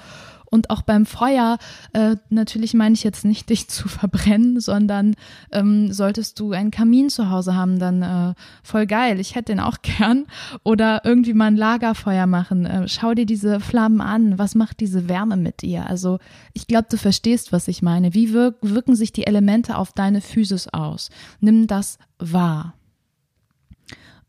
Und 0.48 0.70
auch 0.70 0.82
beim 0.82 1.06
Feuer, 1.06 1.58
äh, 1.92 2.16
natürlich 2.30 2.72
meine 2.72 2.94
ich 2.94 3.04
jetzt 3.04 3.24
nicht, 3.24 3.48
dich 3.50 3.68
zu 3.68 3.88
verbrennen, 3.88 4.60
sondern 4.60 5.14
ähm, 5.52 5.92
solltest 5.92 6.38
du 6.40 6.52
einen 6.52 6.70
Kamin 6.70 7.10
zu 7.10 7.30
Hause 7.30 7.54
haben, 7.54 7.78
dann 7.78 8.02
äh, 8.02 8.34
voll 8.62 8.86
geil. 8.86 9.20
Ich 9.20 9.34
hätte 9.34 9.52
den 9.52 9.60
auch 9.60 9.78
gern. 9.82 10.26
Oder 10.62 11.02
irgendwie 11.04 11.34
mal 11.34 11.46
ein 11.46 11.56
Lagerfeuer 11.56 12.26
machen. 12.26 12.64
Äh, 12.64 12.88
schau 12.88 13.14
dir 13.14 13.26
diese 13.26 13.60
Flammen 13.60 14.00
an. 14.00 14.38
Was 14.38 14.54
macht 14.54 14.80
diese 14.80 15.08
Wärme 15.08 15.36
mit 15.36 15.62
dir? 15.62 15.86
Also 15.88 16.18
ich 16.52 16.66
glaube, 16.66 16.86
du 16.90 16.96
verstehst, 16.96 17.52
was 17.52 17.68
ich 17.68 17.82
meine. 17.82 18.14
Wie 18.14 18.32
wirk 18.32 18.56
wirken 18.62 18.96
sich 18.96 19.12
die 19.12 19.26
Elemente 19.26 19.76
auf 19.76 19.92
deine 19.92 20.20
Physis 20.20 20.68
aus? 20.68 21.10
Nimm 21.40 21.66
das 21.66 21.98
wahr. 22.18 22.74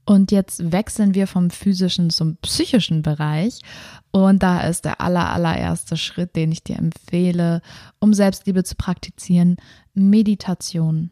Und 0.08 0.32
jetzt 0.32 0.72
wechseln 0.72 1.16
wir 1.16 1.28
vom 1.28 1.50
physischen 1.50 2.10
zum 2.10 2.38
psychischen 2.38 3.02
Bereich. 3.02 3.60
Und 4.12 4.42
da 4.42 4.62
ist 4.62 4.86
der 4.86 5.02
aller, 5.02 5.34
allererste 5.34 5.98
Schritt, 5.98 6.38
den 6.38 6.50
ich 6.54 6.64
dir 6.64 6.78
empfehle, 6.78 7.62
um 8.00 8.14
Selbstliebe 8.14 8.64
zu 8.64 8.76
praktizieren, 8.76 9.58
Meditation. 9.94 11.10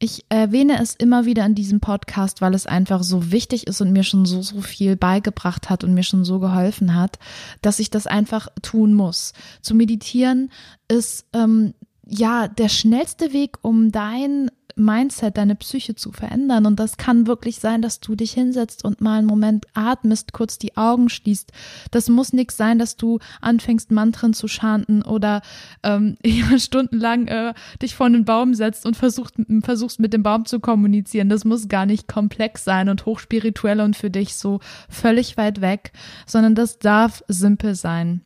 Ich 0.00 0.24
erwähne 0.28 0.82
es 0.82 0.96
immer 0.96 1.24
wieder 1.24 1.46
in 1.46 1.54
diesem 1.54 1.78
Podcast, 1.78 2.40
weil 2.40 2.52
es 2.54 2.66
einfach 2.66 3.04
so 3.04 3.30
wichtig 3.30 3.68
ist 3.68 3.80
und 3.80 3.92
mir 3.92 4.02
schon 4.02 4.26
so, 4.26 4.42
so 4.42 4.60
viel 4.60 4.96
beigebracht 4.96 5.70
hat 5.70 5.84
und 5.84 5.94
mir 5.94 6.02
schon 6.02 6.24
so 6.24 6.40
geholfen 6.40 6.96
hat, 6.96 7.20
dass 7.62 7.78
ich 7.78 7.90
das 7.90 8.08
einfach 8.08 8.48
tun 8.60 8.92
muss. 8.92 9.34
Zu 9.62 9.76
meditieren 9.76 10.50
ist 10.88 11.26
ähm, 11.32 11.74
ja 12.04 12.48
der 12.48 12.70
schnellste 12.70 13.32
Weg, 13.32 13.58
um 13.62 13.92
dein 13.92 14.50
Mindset, 14.78 15.36
deine 15.36 15.54
Psyche 15.54 15.94
zu 15.94 16.12
verändern. 16.12 16.66
Und 16.66 16.78
das 16.78 16.96
kann 16.96 17.26
wirklich 17.26 17.58
sein, 17.58 17.82
dass 17.82 18.00
du 18.00 18.14
dich 18.14 18.32
hinsetzt 18.32 18.84
und 18.84 19.00
mal 19.00 19.18
einen 19.18 19.26
Moment 19.26 19.66
atmest, 19.74 20.32
kurz 20.32 20.58
die 20.58 20.76
Augen 20.76 21.08
schließt. 21.08 21.52
Das 21.90 22.08
muss 22.08 22.32
nichts 22.32 22.56
sein, 22.56 22.78
dass 22.78 22.96
du 22.96 23.18
anfängst, 23.40 23.90
Mantren 23.90 24.32
zu 24.32 24.48
chanten 24.48 25.02
oder 25.02 25.42
ähm, 25.82 26.16
ja, 26.24 26.58
stundenlang 26.58 27.26
äh, 27.28 27.54
dich 27.82 27.94
vor 27.94 28.06
einen 28.06 28.24
Baum 28.24 28.54
setzt 28.54 28.86
und 28.86 28.96
versucht, 28.96 29.34
versuchst 29.62 30.00
mit 30.00 30.12
dem 30.12 30.22
Baum 30.22 30.44
zu 30.44 30.60
kommunizieren. 30.60 31.28
Das 31.28 31.44
muss 31.44 31.68
gar 31.68 31.86
nicht 31.86 32.08
komplex 32.08 32.64
sein 32.64 32.88
und 32.88 33.06
hochspirituell 33.06 33.80
und 33.80 33.96
für 33.96 34.10
dich 34.10 34.36
so 34.36 34.60
völlig 34.88 35.36
weit 35.36 35.60
weg, 35.60 35.92
sondern 36.26 36.54
das 36.54 36.78
darf 36.78 37.22
simpel 37.28 37.74
sein. 37.74 38.22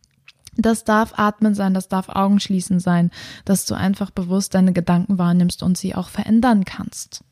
Das 0.57 0.85
darf 0.85 1.15
Atmen 1.17 1.55
sein, 1.55 1.73
das 1.75 1.89
darf 1.89 2.09
Augenschließen 2.09 2.79
sein, 2.79 3.11
dass 3.45 3.65
du 3.65 3.75
einfach 3.75 4.11
bewusst 4.11 4.55
deine 4.55 4.73
Gedanken 4.73 5.19
wahrnimmst 5.19 5.63
und 5.63 5.79
sie 5.79 5.95
auch 5.95 6.09
verändern 6.09 6.65
kannst. 6.65 7.25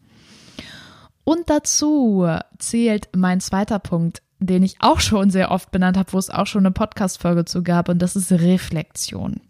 Und 1.24 1.50
dazu 1.50 2.26
zählt 2.58 3.08
mein 3.14 3.40
zweiter 3.40 3.78
Punkt, 3.78 4.22
den 4.38 4.62
ich 4.62 4.76
auch 4.80 5.00
schon 5.00 5.30
sehr 5.30 5.50
oft 5.50 5.70
benannt 5.70 5.98
habe, 5.98 6.12
wo 6.12 6.18
es 6.18 6.30
auch 6.30 6.46
schon 6.46 6.64
eine 6.64 6.72
Podcast-Folge 6.72 7.44
zu 7.44 7.62
gab, 7.62 7.88
und 7.88 8.00
das 8.00 8.16
ist 8.16 8.32
Reflexion. 8.32 9.40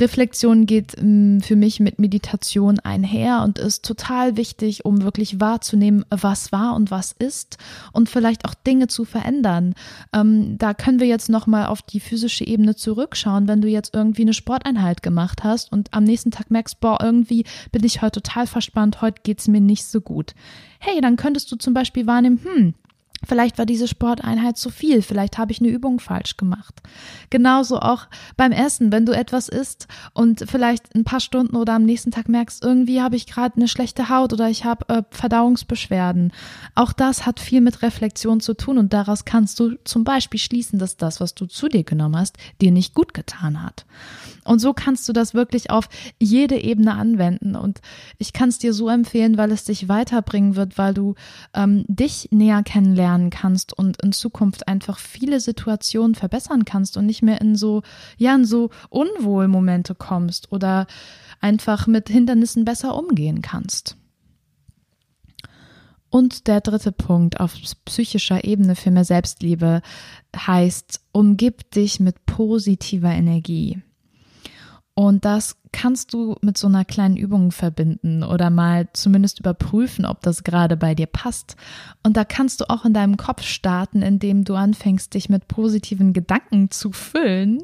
Reflexion 0.00 0.66
geht 0.66 0.96
ähm, 0.98 1.40
für 1.40 1.56
mich 1.56 1.80
mit 1.80 1.98
Meditation 1.98 2.78
einher 2.80 3.42
und 3.42 3.58
ist 3.58 3.84
total 3.84 4.36
wichtig, 4.36 4.84
um 4.84 5.02
wirklich 5.02 5.40
wahrzunehmen, 5.40 6.04
was 6.10 6.52
war 6.52 6.74
und 6.74 6.90
was 6.90 7.12
ist 7.12 7.58
und 7.92 8.08
vielleicht 8.08 8.44
auch 8.44 8.54
Dinge 8.54 8.88
zu 8.88 9.04
verändern. 9.04 9.74
Ähm, 10.12 10.58
da 10.58 10.74
können 10.74 11.00
wir 11.00 11.06
jetzt 11.06 11.28
nochmal 11.28 11.66
auf 11.66 11.82
die 11.82 12.00
physische 12.00 12.46
Ebene 12.46 12.76
zurückschauen, 12.76 13.48
wenn 13.48 13.60
du 13.60 13.68
jetzt 13.68 13.94
irgendwie 13.94 14.22
eine 14.22 14.34
Sporteinheit 14.34 15.02
gemacht 15.02 15.44
hast 15.44 15.72
und 15.72 15.92
am 15.92 16.04
nächsten 16.04 16.30
Tag 16.30 16.50
merkst, 16.50 16.80
boah, 16.80 16.98
irgendwie 17.02 17.44
bin 17.72 17.84
ich 17.84 18.02
heute 18.02 18.20
total 18.22 18.46
verspannt, 18.46 19.02
heute 19.02 19.22
geht's 19.22 19.48
mir 19.48 19.60
nicht 19.60 19.84
so 19.84 20.00
gut. 20.00 20.34
Hey, 20.78 21.00
dann 21.00 21.16
könntest 21.16 21.50
du 21.50 21.56
zum 21.56 21.74
Beispiel 21.74 22.06
wahrnehmen, 22.06 22.40
hm, 22.42 22.74
Vielleicht 23.24 23.58
war 23.58 23.66
diese 23.66 23.88
Sporteinheit 23.88 24.58
zu 24.58 24.70
viel, 24.70 25.02
vielleicht 25.02 25.38
habe 25.38 25.50
ich 25.50 25.60
eine 25.60 25.70
Übung 25.70 26.00
falsch 26.00 26.36
gemacht. 26.36 26.82
Genauso 27.30 27.78
auch 27.80 28.06
beim 28.36 28.52
Essen, 28.52 28.92
wenn 28.92 29.06
du 29.06 29.12
etwas 29.12 29.48
isst 29.48 29.88
und 30.12 30.44
vielleicht 30.48 30.94
ein 30.94 31.04
paar 31.04 31.20
Stunden 31.20 31.56
oder 31.56 31.72
am 31.72 31.84
nächsten 31.84 32.10
Tag 32.10 32.28
merkst, 32.28 32.62
irgendwie 32.62 33.00
habe 33.00 33.16
ich 33.16 33.26
gerade 33.26 33.56
eine 33.56 33.68
schlechte 33.68 34.10
Haut 34.10 34.32
oder 34.32 34.48
ich 34.48 34.64
habe 34.64 34.88
äh, 34.88 35.02
Verdauungsbeschwerden. 35.10 36.32
Auch 36.74 36.92
das 36.92 37.24
hat 37.24 37.40
viel 37.40 37.60
mit 37.62 37.82
Reflexion 37.82 38.40
zu 38.40 38.54
tun 38.54 38.78
und 38.78 38.92
daraus 38.92 39.24
kannst 39.24 39.58
du 39.60 39.76
zum 39.84 40.04
Beispiel 40.04 40.38
schließen, 40.40 40.78
dass 40.78 40.96
das, 40.96 41.20
was 41.20 41.34
du 41.34 41.46
zu 41.46 41.68
dir 41.68 41.84
genommen 41.84 42.16
hast, 42.16 42.36
dir 42.60 42.70
nicht 42.70 42.94
gut 42.94 43.14
getan 43.14 43.62
hat. 43.62 43.86
Und 44.46 44.60
so 44.60 44.72
kannst 44.72 45.08
du 45.08 45.12
das 45.12 45.34
wirklich 45.34 45.70
auf 45.70 45.88
jede 46.20 46.56
Ebene 46.56 46.94
anwenden. 46.94 47.56
Und 47.56 47.80
ich 48.18 48.32
kann 48.32 48.48
es 48.48 48.58
dir 48.58 48.72
so 48.72 48.88
empfehlen, 48.88 49.36
weil 49.36 49.50
es 49.50 49.64
dich 49.64 49.88
weiterbringen 49.88 50.56
wird, 50.56 50.78
weil 50.78 50.94
du 50.94 51.14
ähm, 51.54 51.84
dich 51.88 52.28
näher 52.30 52.62
kennenlernen 53.06 53.30
kannst 53.30 53.72
und 53.72 54.02
in 54.02 54.12
Zukunft 54.12 54.68
einfach 54.68 54.98
viele 54.98 55.40
Situationen 55.40 56.14
verbessern 56.14 56.64
kannst 56.64 56.96
und 56.96 57.06
nicht 57.06 57.22
mehr 57.22 57.40
in 57.40 57.56
so, 57.56 57.82
ja, 58.16 58.34
in 58.34 58.44
so 58.44 58.70
Unwohlmomente 58.90 59.94
kommst 59.94 60.52
oder 60.52 60.86
einfach 61.40 61.86
mit 61.86 62.08
Hindernissen 62.08 62.64
besser 62.64 62.96
umgehen 62.96 63.42
kannst. 63.42 63.96
Und 66.08 66.46
der 66.46 66.60
dritte 66.60 66.92
Punkt 66.92 67.40
auf 67.40 67.54
psychischer 67.84 68.44
Ebene 68.44 68.74
für 68.74 68.90
mehr 68.90 69.04
Selbstliebe 69.04 69.82
heißt, 70.34 71.00
umgib 71.12 71.70
dich 71.72 72.00
mit 72.00 72.24
positiver 72.26 73.10
Energie. 73.10 73.82
Und 74.94 75.24
das 75.24 75.56
kannst 75.76 76.14
du 76.14 76.36
mit 76.40 76.56
so 76.56 76.68
einer 76.68 76.86
kleinen 76.86 77.18
Übung 77.18 77.52
verbinden 77.52 78.22
oder 78.22 78.48
mal 78.48 78.88
zumindest 78.94 79.40
überprüfen, 79.40 80.06
ob 80.06 80.22
das 80.22 80.42
gerade 80.42 80.74
bei 80.74 80.94
dir 80.94 81.04
passt. 81.04 81.54
Und 82.02 82.16
da 82.16 82.24
kannst 82.24 82.62
du 82.62 82.70
auch 82.70 82.86
in 82.86 82.94
deinem 82.94 83.18
Kopf 83.18 83.42
starten, 83.42 84.00
indem 84.00 84.44
du 84.44 84.54
anfängst, 84.54 85.12
dich 85.12 85.28
mit 85.28 85.48
positiven 85.48 86.14
Gedanken 86.14 86.70
zu 86.70 86.92
füllen, 86.92 87.62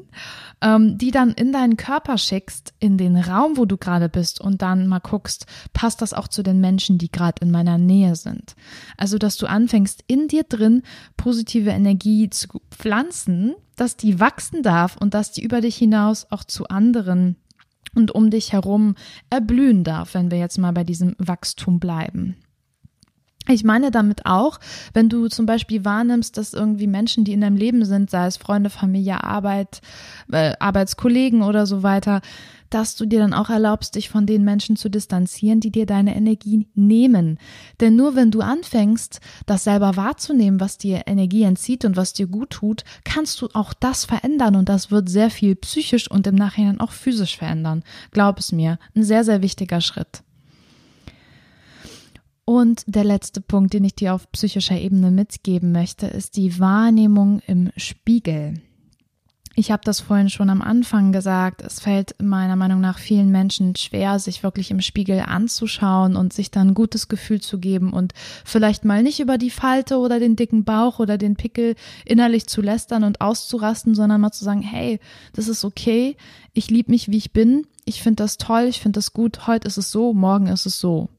ähm, 0.61 0.99
die 0.99 1.09
dann 1.09 1.31
in 1.31 1.51
deinen 1.51 1.75
Körper 1.75 2.19
schickst, 2.19 2.75
in 2.77 2.99
den 2.99 3.17
Raum, 3.17 3.57
wo 3.57 3.65
du 3.65 3.77
gerade 3.77 4.09
bist 4.09 4.39
und 4.39 4.61
dann 4.61 4.85
mal 4.85 4.99
guckst, 4.99 5.47
passt 5.73 6.03
das 6.03 6.13
auch 6.13 6.27
zu 6.27 6.43
den 6.43 6.61
Menschen, 6.61 6.99
die 6.99 7.11
gerade 7.11 7.41
in 7.41 7.49
meiner 7.49 7.79
Nähe 7.79 8.15
sind. 8.15 8.55
Also, 8.95 9.17
dass 9.17 9.37
du 9.37 9.47
anfängst, 9.47 10.03
in 10.05 10.27
dir 10.27 10.43
drin 10.43 10.83
positive 11.17 11.71
Energie 11.71 12.29
zu 12.29 12.61
pflanzen, 12.69 13.55
dass 13.75 13.97
die 13.97 14.19
wachsen 14.19 14.61
darf 14.61 14.97
und 14.97 15.15
dass 15.15 15.31
die 15.31 15.43
über 15.43 15.61
dich 15.61 15.75
hinaus 15.75 16.27
auch 16.29 16.43
zu 16.43 16.67
anderen 16.67 17.37
und 17.95 18.11
um 18.11 18.29
dich 18.29 18.53
herum 18.53 18.95
erblühen 19.29 19.83
darf, 19.83 20.13
wenn 20.13 20.31
wir 20.31 20.37
jetzt 20.37 20.57
mal 20.57 20.71
bei 20.71 20.83
diesem 20.83 21.15
Wachstum 21.17 21.79
bleiben. 21.79 22.35
Ich 23.49 23.65
meine 23.65 23.91
damit 23.91 24.25
auch, 24.25 24.59
wenn 24.93 25.09
du 25.09 25.27
zum 25.27 25.45
Beispiel 25.45 25.83
wahrnimmst, 25.83 26.37
dass 26.37 26.53
irgendwie 26.53 26.87
Menschen, 26.87 27.25
die 27.25 27.33
in 27.33 27.41
deinem 27.41 27.57
Leben 27.57 27.83
sind, 27.83 28.09
sei 28.09 28.25
es 28.25 28.37
Freunde, 28.37 28.69
Familie, 28.69 29.21
Arbeit, 29.21 29.81
äh, 30.31 30.53
Arbeitskollegen 30.59 31.41
oder 31.41 31.65
so 31.65 31.83
weiter, 31.83 32.21
dass 32.73 32.95
du 32.95 33.05
dir 33.05 33.19
dann 33.19 33.33
auch 33.33 33.49
erlaubst, 33.49 33.95
dich 33.95 34.09
von 34.09 34.25
den 34.25 34.43
Menschen 34.43 34.75
zu 34.75 34.89
distanzieren, 34.89 35.59
die 35.59 35.71
dir 35.71 35.85
deine 35.85 36.15
Energie 36.15 36.67
nehmen. 36.73 37.37
Denn 37.79 37.95
nur 37.95 38.15
wenn 38.15 38.31
du 38.31 38.41
anfängst, 38.41 39.19
das 39.45 39.63
selber 39.63 39.95
wahrzunehmen, 39.95 40.59
was 40.59 40.77
dir 40.77 41.03
Energie 41.05 41.43
entzieht 41.43 41.85
und 41.85 41.95
was 41.97 42.13
dir 42.13 42.27
gut 42.27 42.49
tut, 42.49 42.83
kannst 43.03 43.41
du 43.41 43.49
auch 43.53 43.73
das 43.73 44.05
verändern 44.05 44.55
und 44.55 44.69
das 44.69 44.89
wird 44.89 45.09
sehr 45.09 45.29
viel 45.29 45.55
psychisch 45.55 46.09
und 46.09 46.25
im 46.25 46.35
Nachhinein 46.35 46.79
auch 46.79 46.91
physisch 46.91 47.37
verändern. 47.37 47.83
Glaub 48.11 48.39
es 48.39 48.51
mir, 48.51 48.79
ein 48.95 49.03
sehr, 49.03 49.23
sehr 49.23 49.41
wichtiger 49.41 49.81
Schritt. 49.81 50.23
Und 52.45 52.83
der 52.87 53.03
letzte 53.03 53.39
Punkt, 53.39 53.73
den 53.73 53.85
ich 53.85 53.95
dir 53.95 54.13
auf 54.13 54.29
psychischer 54.31 54.77
Ebene 54.77 55.11
mitgeben 55.11 55.71
möchte, 55.71 56.07
ist 56.07 56.35
die 56.35 56.59
Wahrnehmung 56.59 57.39
im 57.47 57.71
Spiegel. 57.77 58.55
Ich 59.55 59.69
habe 59.69 59.83
das 59.85 59.99
vorhin 59.99 60.31
schon 60.31 60.49
am 60.49 60.63
Anfang 60.63 61.11
gesagt. 61.11 61.61
Es 61.61 61.79
fällt 61.79 62.15
meiner 62.19 62.55
Meinung 62.55 62.81
nach 62.81 62.97
vielen 62.97 63.29
Menschen 63.29 63.75
schwer, 63.75 64.17
sich 64.17 64.41
wirklich 64.41 64.71
im 64.71 64.81
Spiegel 64.81 65.19
anzuschauen 65.19 66.15
und 66.15 66.33
sich 66.33 66.49
dann 66.49 66.69
ein 66.69 66.73
gutes 66.73 67.07
Gefühl 67.07 67.39
zu 67.39 67.59
geben 67.59 67.93
und 67.93 68.13
vielleicht 68.45 68.83
mal 68.83 69.03
nicht 69.03 69.19
über 69.19 69.37
die 69.37 69.51
Falte 69.51 69.97
oder 69.97 70.19
den 70.19 70.35
dicken 70.35 70.63
Bauch 70.63 70.97
oder 70.97 71.19
den 71.19 71.35
Pickel 71.35 71.75
innerlich 72.03 72.47
zu 72.47 72.61
lästern 72.61 73.03
und 73.03 73.21
auszurasten, 73.21 73.93
sondern 73.93 74.21
mal 74.21 74.31
zu 74.31 74.43
sagen, 74.43 74.63
hey, 74.63 74.99
das 75.33 75.47
ist 75.47 75.63
okay, 75.63 76.17
ich 76.53 76.71
liebe 76.71 76.91
mich, 76.91 77.09
wie 77.09 77.17
ich 77.17 77.31
bin, 77.31 77.67
ich 77.85 78.01
finde 78.01 78.23
das 78.23 78.37
toll, 78.37 78.63
ich 78.63 78.79
finde 78.79 78.97
das 78.97 79.13
gut, 79.13 79.45
heute 79.45 79.67
ist 79.67 79.77
es 79.77 79.91
so, 79.91 80.13
morgen 80.13 80.47
ist 80.47 80.65
es 80.65 80.79
so. 80.79 81.09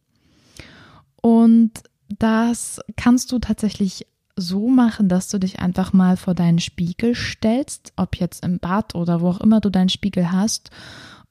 Und 1.20 1.70
das 2.08 2.80
kannst 2.96 3.30
du 3.30 3.38
tatsächlich 3.38 4.06
so 4.36 4.68
machen, 4.68 5.08
dass 5.08 5.28
du 5.28 5.38
dich 5.38 5.60
einfach 5.60 5.92
mal 5.92 6.16
vor 6.16 6.34
deinen 6.34 6.58
Spiegel 6.58 7.14
stellst, 7.14 7.92
ob 7.96 8.16
jetzt 8.16 8.44
im 8.44 8.58
Bad 8.58 8.94
oder 8.94 9.20
wo 9.20 9.28
auch 9.28 9.40
immer 9.40 9.60
du 9.60 9.70
deinen 9.70 9.88
Spiegel 9.88 10.32
hast. 10.32 10.70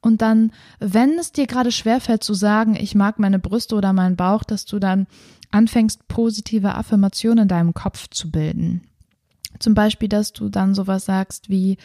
Und 0.00 0.22
dann, 0.22 0.52
wenn 0.80 1.18
es 1.18 1.32
dir 1.32 1.46
gerade 1.46 1.72
schwerfällt 1.72 2.22
zu 2.22 2.34
sagen, 2.34 2.76
ich 2.76 2.94
mag 2.94 3.18
meine 3.18 3.38
Brüste 3.38 3.74
oder 3.74 3.92
meinen 3.92 4.16
Bauch, 4.16 4.44
dass 4.44 4.64
du 4.64 4.78
dann 4.78 5.06
anfängst, 5.50 6.08
positive 6.08 6.74
Affirmationen 6.74 7.42
in 7.42 7.48
deinem 7.48 7.74
Kopf 7.74 8.08
zu 8.08 8.30
bilden. 8.30 8.82
Zum 9.58 9.74
Beispiel, 9.74 10.08
dass 10.08 10.32
du 10.32 10.48
dann 10.48 10.74
sowas 10.74 11.04
sagst 11.04 11.48
wie, 11.48 11.78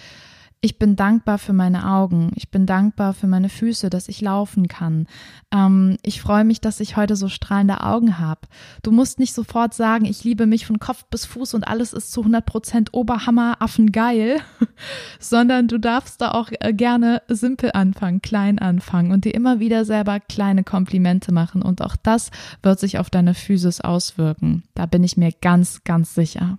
ich 0.61 0.77
bin 0.77 0.97
dankbar 0.97 1.37
für 1.37 1.53
meine 1.53 1.89
Augen. 1.89 2.31
Ich 2.35 2.51
bin 2.51 2.65
dankbar 2.65 3.13
für 3.13 3.27
meine 3.27 3.47
Füße, 3.47 3.89
dass 3.89 4.09
ich 4.09 4.19
laufen 4.19 4.67
kann. 4.67 5.07
Ähm, 5.53 5.95
ich 6.03 6.21
freue 6.21 6.43
mich, 6.43 6.59
dass 6.59 6.81
ich 6.81 6.97
heute 6.97 7.15
so 7.15 7.29
strahlende 7.29 7.81
Augen 7.81 8.19
habe. 8.19 8.41
Du 8.83 8.91
musst 8.91 9.19
nicht 9.19 9.33
sofort 9.33 9.73
sagen, 9.73 10.03
ich 10.03 10.25
liebe 10.25 10.47
mich 10.47 10.65
von 10.65 10.79
Kopf 10.79 11.05
bis 11.09 11.25
Fuß 11.25 11.53
und 11.53 11.65
alles 11.65 11.93
ist 11.93 12.11
zu 12.11 12.21
100 12.21 12.45
Prozent 12.45 12.89
Oberhammer, 12.93 13.61
Affengeil, 13.61 14.41
sondern 15.19 15.69
du 15.69 15.77
darfst 15.77 16.19
da 16.19 16.31
auch 16.31 16.49
äh, 16.59 16.73
gerne 16.73 17.21
simpel 17.29 17.71
anfangen, 17.73 18.21
klein 18.21 18.59
anfangen 18.59 19.13
und 19.13 19.23
dir 19.23 19.33
immer 19.33 19.61
wieder 19.61 19.85
selber 19.85 20.19
kleine 20.19 20.65
Komplimente 20.65 21.31
machen. 21.31 21.61
Und 21.61 21.81
auch 21.81 21.95
das 21.95 22.31
wird 22.63 22.81
sich 22.81 22.99
auf 22.99 23.09
deine 23.09 23.33
Physis 23.33 23.79
auswirken. 23.79 24.63
Da 24.75 24.87
bin 24.87 25.05
ich 25.05 25.15
mir 25.15 25.31
ganz, 25.31 25.85
ganz 25.85 26.13
sicher. 26.13 26.57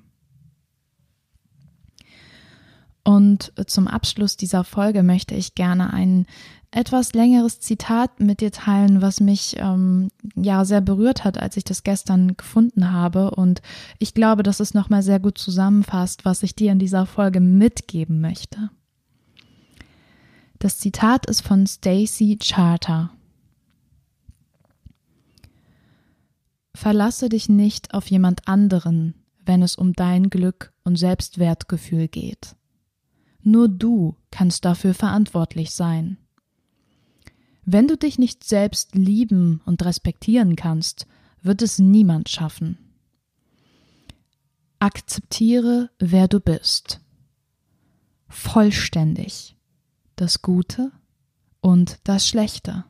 Und 3.02 3.52
zum 3.66 3.88
Abschluss 3.88 4.36
dieser 4.36 4.64
Folge 4.64 5.02
möchte 5.02 5.34
ich 5.34 5.54
gerne 5.54 5.92
ein 5.92 6.26
etwas 6.70 7.14
längeres 7.14 7.58
Zitat 7.58 8.20
mit 8.20 8.40
dir 8.40 8.52
teilen, 8.52 9.02
was 9.02 9.20
mich 9.20 9.56
ähm, 9.58 10.08
ja 10.36 10.64
sehr 10.64 10.80
berührt 10.80 11.24
hat, 11.24 11.38
als 11.38 11.56
ich 11.56 11.64
das 11.64 11.82
gestern 11.82 12.36
gefunden 12.36 12.92
habe. 12.92 13.32
Und 13.32 13.60
ich 13.98 14.14
glaube, 14.14 14.42
dass 14.42 14.60
es 14.60 14.74
nochmal 14.74 15.02
sehr 15.02 15.18
gut 15.18 15.38
zusammenfasst, 15.38 16.24
was 16.24 16.42
ich 16.42 16.54
dir 16.54 16.70
in 16.70 16.78
dieser 16.78 17.06
Folge 17.06 17.40
mitgeben 17.40 18.20
möchte. 18.20 18.70
Das 20.58 20.78
Zitat 20.78 21.26
ist 21.26 21.40
von 21.40 21.66
Stacy 21.66 22.38
Charter. 22.40 23.10
Verlasse 26.74 27.28
dich 27.28 27.48
nicht 27.48 27.94
auf 27.94 28.06
jemand 28.10 28.46
anderen, 28.46 29.14
wenn 29.44 29.62
es 29.62 29.74
um 29.74 29.92
dein 29.94 30.30
Glück 30.30 30.72
und 30.84 30.96
Selbstwertgefühl 30.96 32.08
geht. 32.08 32.54
Nur 33.42 33.68
du 33.68 34.16
kannst 34.30 34.64
dafür 34.64 34.94
verantwortlich 34.94 35.70
sein. 35.70 36.18
Wenn 37.64 37.88
du 37.88 37.96
dich 37.96 38.18
nicht 38.18 38.44
selbst 38.44 38.94
lieben 38.94 39.60
und 39.64 39.84
respektieren 39.84 40.56
kannst, 40.56 41.06
wird 41.42 41.62
es 41.62 41.78
niemand 41.78 42.28
schaffen. 42.28 42.78
Akzeptiere, 44.78 45.90
wer 45.98 46.26
du 46.26 46.40
bist. 46.40 47.00
Vollständig. 48.28 49.56
Das 50.16 50.42
Gute 50.42 50.92
und 51.60 51.98
das 52.04 52.26
Schlechte. 52.26 52.84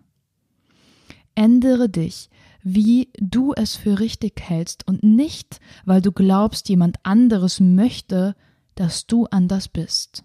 Ändere 1.35 1.89
dich, 1.89 2.31
wie 2.63 3.11
du 3.19 3.53
es 3.55 3.77
für 3.77 3.99
richtig 3.99 4.41
hältst 4.41 4.87
und 4.87 5.03
nicht, 5.03 5.61
weil 5.85 6.03
du 6.03 6.13
glaubst, 6.13 6.69
jemand 6.69 7.05
anderes 7.05 7.61
möchte, 7.61 8.37
dass 8.75 9.07
du 9.07 9.27
anders 9.27 9.69
bist. 9.69 10.25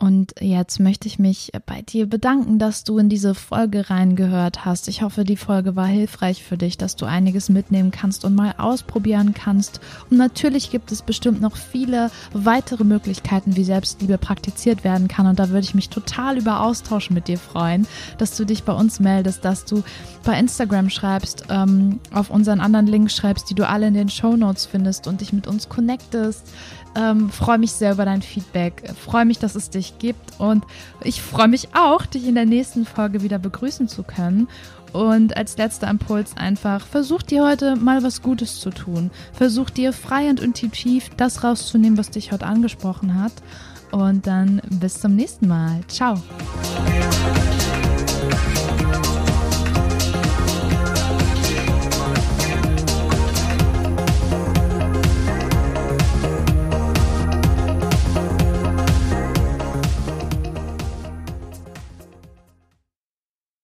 Und 0.00 0.34
jetzt 0.40 0.78
möchte 0.78 1.08
ich 1.08 1.18
mich 1.18 1.50
bei 1.66 1.82
dir 1.82 2.08
bedanken, 2.08 2.60
dass 2.60 2.84
du 2.84 2.98
in 2.98 3.08
diese 3.08 3.34
Folge 3.34 3.90
reingehört 3.90 4.64
hast. 4.64 4.86
Ich 4.86 5.02
hoffe, 5.02 5.24
die 5.24 5.36
Folge 5.36 5.74
war 5.74 5.88
hilfreich 5.88 6.44
für 6.44 6.56
dich, 6.56 6.78
dass 6.78 6.94
du 6.94 7.04
einiges 7.04 7.48
mitnehmen 7.48 7.90
kannst 7.90 8.24
und 8.24 8.36
mal 8.36 8.54
ausprobieren 8.58 9.34
kannst. 9.34 9.80
Und 10.08 10.18
natürlich 10.18 10.70
gibt 10.70 10.92
es 10.92 11.02
bestimmt 11.02 11.40
noch 11.40 11.56
viele 11.56 12.12
weitere 12.32 12.84
Möglichkeiten, 12.84 13.56
wie 13.56 13.64
Selbstliebe 13.64 14.18
praktiziert 14.18 14.84
werden 14.84 15.08
kann. 15.08 15.26
Und 15.26 15.40
da 15.40 15.48
würde 15.48 15.64
ich 15.64 15.74
mich 15.74 15.88
total 15.88 16.38
über 16.38 16.60
Austausch 16.60 17.10
mit 17.10 17.26
dir 17.26 17.38
freuen, 17.38 17.84
dass 18.18 18.36
du 18.36 18.44
dich 18.44 18.62
bei 18.62 18.74
uns 18.74 19.00
meldest, 19.00 19.44
dass 19.44 19.64
du 19.64 19.82
bei 20.22 20.38
Instagram 20.38 20.90
schreibst, 20.90 21.46
ähm, 21.50 21.98
auf 22.12 22.30
unseren 22.30 22.60
anderen 22.60 22.86
Links 22.86 23.16
schreibst, 23.16 23.50
die 23.50 23.54
du 23.56 23.66
alle 23.66 23.88
in 23.88 23.94
den 23.94 24.10
Show 24.10 24.36
Notes 24.36 24.64
findest 24.64 25.08
und 25.08 25.22
dich 25.22 25.32
mit 25.32 25.48
uns 25.48 25.68
connectest 25.68 26.46
Ähm, 26.96 27.30
freue 27.30 27.58
mich 27.58 27.72
sehr 27.72 27.92
über 27.92 28.04
dein 28.04 28.22
Feedback. 28.22 28.82
Freue 28.98 29.24
mich, 29.24 29.38
dass 29.38 29.54
es 29.54 29.70
dich 29.88 29.98
gibt. 29.98 30.38
Und 30.38 30.64
ich 31.02 31.22
freue 31.22 31.48
mich 31.48 31.68
auch, 31.74 32.06
dich 32.06 32.26
in 32.26 32.34
der 32.34 32.46
nächsten 32.46 32.84
Folge 32.84 33.22
wieder 33.22 33.38
begrüßen 33.38 33.88
zu 33.88 34.02
können. 34.02 34.48
Und 34.92 35.36
als 35.36 35.58
letzter 35.58 35.88
Impuls 35.88 36.36
einfach, 36.36 36.86
versuch 36.86 37.22
dir 37.22 37.44
heute 37.44 37.76
mal 37.76 38.02
was 38.02 38.22
Gutes 38.22 38.58
zu 38.60 38.70
tun. 38.70 39.10
Versuch 39.32 39.70
dir 39.70 39.92
frei 39.92 40.30
und 40.30 40.40
intuitiv 40.40 41.10
das 41.16 41.44
rauszunehmen, 41.44 41.98
was 41.98 42.10
dich 42.10 42.32
heute 42.32 42.46
angesprochen 42.46 43.20
hat. 43.20 43.32
Und 43.90 44.26
dann 44.26 44.60
bis 44.70 45.00
zum 45.00 45.14
nächsten 45.14 45.48
Mal. 45.48 45.80
Ciao. 45.88 46.22